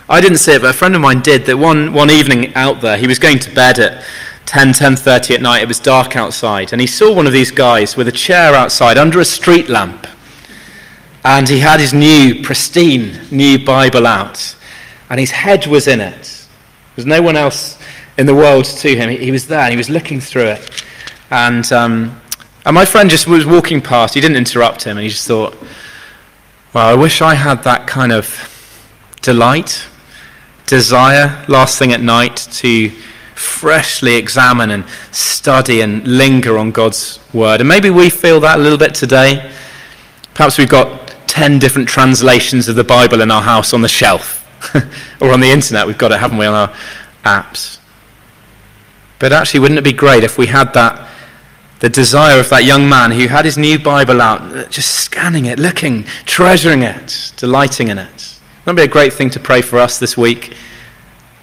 I 0.09 0.19
didn't 0.19 0.39
see 0.39 0.53
it, 0.53 0.61
but 0.61 0.71
a 0.71 0.73
friend 0.73 0.95
of 0.95 1.01
mine 1.01 1.21
did. 1.21 1.45
That 1.45 1.57
one, 1.57 1.93
one 1.93 2.11
evening 2.11 2.53
out 2.55 2.81
there, 2.81 2.97
he 2.97 3.07
was 3.07 3.19
going 3.19 3.39
to 3.39 3.53
bed 3.53 3.79
at 3.79 4.03
10, 4.45 4.69
10.30 4.69 5.35
at 5.35 5.41
night, 5.41 5.61
it 5.61 5.67
was 5.67 5.79
dark 5.79 6.15
outside, 6.15 6.73
and 6.73 6.81
he 6.81 6.87
saw 6.87 7.13
one 7.13 7.25
of 7.25 7.33
these 7.33 7.51
guys 7.51 7.95
with 7.95 8.07
a 8.07 8.11
chair 8.11 8.53
outside 8.53 8.97
under 8.97 9.19
a 9.19 9.25
street 9.25 9.69
lamp. 9.69 10.05
And 11.23 11.47
he 11.47 11.59
had 11.59 11.79
his 11.79 11.93
new, 11.93 12.43
pristine, 12.43 13.19
new 13.31 13.63
Bible 13.63 14.05
out, 14.05 14.55
and 15.09 15.19
his 15.19 15.31
head 15.31 15.65
was 15.67 15.87
in 15.87 16.01
it. 16.01 16.21
There 16.21 16.97
was 16.97 17.05
no 17.05 17.21
one 17.21 17.37
else 17.37 17.79
in 18.17 18.25
the 18.25 18.35
world 18.35 18.65
to 18.65 18.95
him. 18.95 19.09
He 19.09 19.31
was 19.31 19.47
there, 19.47 19.61
and 19.61 19.71
he 19.71 19.77
was 19.77 19.89
looking 19.89 20.19
through 20.19 20.47
it. 20.47 20.83
And, 21.31 21.71
um, 21.71 22.21
and 22.65 22.75
my 22.75 22.85
friend 22.85 23.09
just 23.09 23.25
was 23.25 23.45
walking 23.45 23.81
past. 23.81 24.13
He 24.13 24.21
didn't 24.21 24.37
interrupt 24.37 24.83
him, 24.83 24.97
and 24.97 25.03
he 25.03 25.09
just 25.09 25.27
thought, 25.27 25.55
well, 26.73 26.87
I 26.87 26.93
wish 26.93 27.21
I 27.21 27.35
had 27.35 27.63
that 27.63 27.87
kind 27.87 28.11
of 28.11 28.49
delight, 29.21 29.87
desire, 30.73 31.45
last 31.47 31.77
thing 31.77 31.93
at 31.93 32.01
night 32.01 32.35
to 32.35 32.89
freshly 33.35 34.15
examine 34.15 34.71
and 34.71 34.83
study 35.11 35.81
and 35.81 36.07
linger 36.07 36.57
on 36.57 36.71
God's 36.71 37.19
word. 37.31 37.59
And 37.61 37.69
maybe 37.69 37.91
we 37.91 38.09
feel 38.09 38.39
that 38.39 38.57
a 38.57 38.61
little 38.61 38.79
bit 38.79 38.95
today. 38.95 39.51
Perhaps 40.33 40.57
we've 40.57 40.67
got 40.67 41.13
10 41.27 41.59
different 41.59 41.87
translations 41.87 42.67
of 42.69 42.75
the 42.75 42.83
Bible 42.83 43.21
in 43.21 43.29
our 43.29 43.43
house 43.43 43.71
on 43.71 43.83
the 43.83 43.87
shelf 43.87 44.47
or 45.21 45.31
on 45.31 45.41
the 45.41 45.51
internet. 45.51 45.85
We've 45.85 45.95
got 45.95 46.11
it, 46.11 46.19
haven't 46.19 46.39
we, 46.39 46.47
on 46.47 46.55
our 46.55 46.75
apps. 47.23 47.77
But 49.19 49.31
actually, 49.31 49.59
wouldn't 49.59 49.77
it 49.77 49.83
be 49.83 49.93
great 49.93 50.23
if 50.23 50.39
we 50.39 50.47
had 50.47 50.73
that, 50.73 51.07
the 51.81 51.89
desire 51.89 52.39
of 52.39 52.49
that 52.49 52.63
young 52.63 52.89
man 52.89 53.11
who 53.11 53.27
had 53.27 53.45
his 53.45 53.59
new 53.59 53.77
Bible 53.77 54.23
out, 54.23 54.71
just 54.71 54.95
scanning 54.95 55.45
it, 55.45 55.59
looking, 55.59 56.05
treasuring 56.25 56.81
it, 56.81 57.31
delighting 57.37 57.89
in 57.89 57.99
it? 57.99 58.32
Wouldn't 58.65 58.77
be 58.77 58.83
a 58.83 58.87
great 58.87 59.11
thing 59.11 59.29
to 59.31 59.41
pray 59.41 59.61
for 59.61 59.77
us 59.77 59.99
this 59.99 60.15
week? 60.15 60.53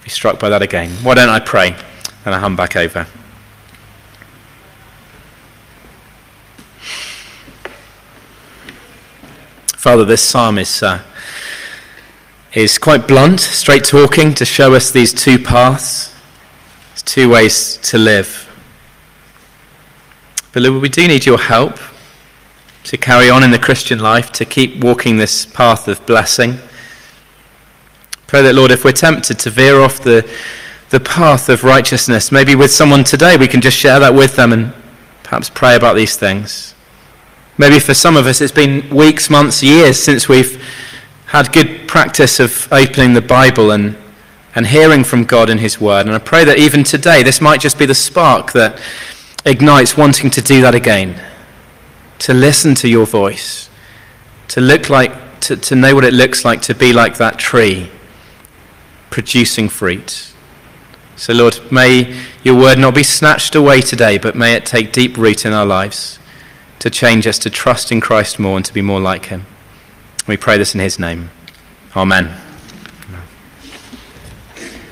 Be 0.02 0.08
struck 0.08 0.40
by 0.40 0.48
that 0.48 0.62
again. 0.62 0.88
Why 1.02 1.14
don't 1.14 1.28
I 1.28 1.38
pray? 1.38 1.76
And 2.24 2.34
I 2.34 2.38
hum 2.38 2.56
back 2.56 2.76
over. 2.76 3.06
Father, 9.76 10.06
this 10.06 10.22
psalm 10.22 10.56
is, 10.56 10.82
uh, 10.82 11.02
is 12.54 12.78
quite 12.78 13.06
blunt, 13.06 13.40
straight 13.40 13.84
talking 13.84 14.32
to 14.32 14.46
show 14.46 14.74
us 14.74 14.90
these 14.90 15.12
two 15.12 15.38
paths, 15.38 16.14
these 16.94 17.02
two 17.02 17.28
ways 17.28 17.76
to 17.82 17.98
live. 17.98 18.46
But 20.52 20.62
Lord, 20.62 20.80
we 20.80 20.88
do 20.88 21.06
need 21.06 21.26
your 21.26 21.38
help 21.38 21.78
to 22.84 22.96
carry 22.96 23.28
on 23.28 23.42
in 23.42 23.50
the 23.50 23.58
Christian 23.58 23.98
life, 23.98 24.32
to 24.32 24.46
keep 24.46 24.82
walking 24.82 25.18
this 25.18 25.44
path 25.44 25.86
of 25.86 26.04
blessing. 26.06 26.58
Pray 28.30 28.42
that, 28.42 28.54
Lord, 28.54 28.70
if 28.70 28.84
we're 28.84 28.92
tempted 28.92 29.38
to 29.40 29.50
veer 29.50 29.80
off 29.80 30.00
the 30.00 30.28
the 30.90 31.00
path 31.00 31.48
of 31.48 31.62
righteousness. 31.62 32.32
Maybe 32.32 32.56
with 32.56 32.70
someone 32.70 33.04
today, 33.04 33.36
we 33.36 33.46
can 33.46 33.60
just 33.60 33.76
share 33.76 34.00
that 34.00 34.12
with 34.12 34.34
them 34.36 34.52
and 34.52 34.74
perhaps 35.22 35.48
pray 35.48 35.76
about 35.76 35.94
these 35.94 36.16
things. 36.16 36.74
Maybe 37.56 37.78
for 37.78 37.94
some 37.94 38.16
of 38.16 38.26
us, 38.26 38.40
it's 38.40 38.52
been 38.52 38.90
weeks, 38.94 39.30
months, 39.30 39.62
years 39.62 40.02
since 40.02 40.28
we've 40.28 40.60
had 41.26 41.52
good 41.52 41.86
practice 41.86 42.40
of 42.40 42.68
opening 42.72 43.14
the 43.14 43.20
Bible 43.20 43.70
and, 43.70 43.96
and 44.56 44.66
hearing 44.66 45.04
from 45.04 45.24
God 45.24 45.48
in 45.48 45.58
His 45.58 45.80
Word. 45.80 46.06
And 46.06 46.14
I 46.14 46.18
pray 46.18 46.44
that 46.44 46.58
even 46.58 46.82
today, 46.82 47.22
this 47.22 47.40
might 47.40 47.60
just 47.60 47.78
be 47.78 47.86
the 47.86 47.94
spark 47.94 48.50
that 48.52 48.80
ignites 49.44 49.96
wanting 49.96 50.28
to 50.30 50.42
do 50.42 50.60
that 50.62 50.74
again, 50.74 51.22
to 52.18 52.34
listen 52.34 52.74
to 52.76 52.88
your 52.88 53.06
voice, 53.06 53.70
to 54.48 54.60
look 54.60 54.90
like, 54.90 55.40
to, 55.42 55.56
to 55.56 55.76
know 55.76 55.94
what 55.94 56.02
it 56.02 56.14
looks 56.14 56.44
like 56.44 56.62
to 56.62 56.74
be 56.74 56.92
like 56.92 57.16
that 57.18 57.38
tree, 57.38 57.92
producing 59.10 59.68
fruit. 59.68 60.32
So, 61.16 61.34
Lord, 61.34 61.60
may 61.70 62.18
your 62.42 62.56
word 62.56 62.78
not 62.78 62.94
be 62.94 63.02
snatched 63.02 63.54
away 63.54 63.82
today, 63.82 64.16
but 64.16 64.34
may 64.34 64.54
it 64.54 64.64
take 64.64 64.92
deep 64.92 65.16
root 65.18 65.44
in 65.44 65.52
our 65.52 65.66
lives 65.66 66.18
to 66.78 66.88
change 66.88 67.26
us 67.26 67.38
to 67.40 67.50
trust 67.50 67.92
in 67.92 68.00
Christ 68.00 68.38
more 68.38 68.56
and 68.56 68.64
to 68.64 68.72
be 68.72 68.80
more 68.80 69.00
like 69.00 69.26
him. 69.26 69.44
We 70.26 70.36
pray 70.36 70.56
this 70.56 70.74
in 70.74 70.80
his 70.80 70.98
name. 70.98 71.30
Amen. 71.94 72.49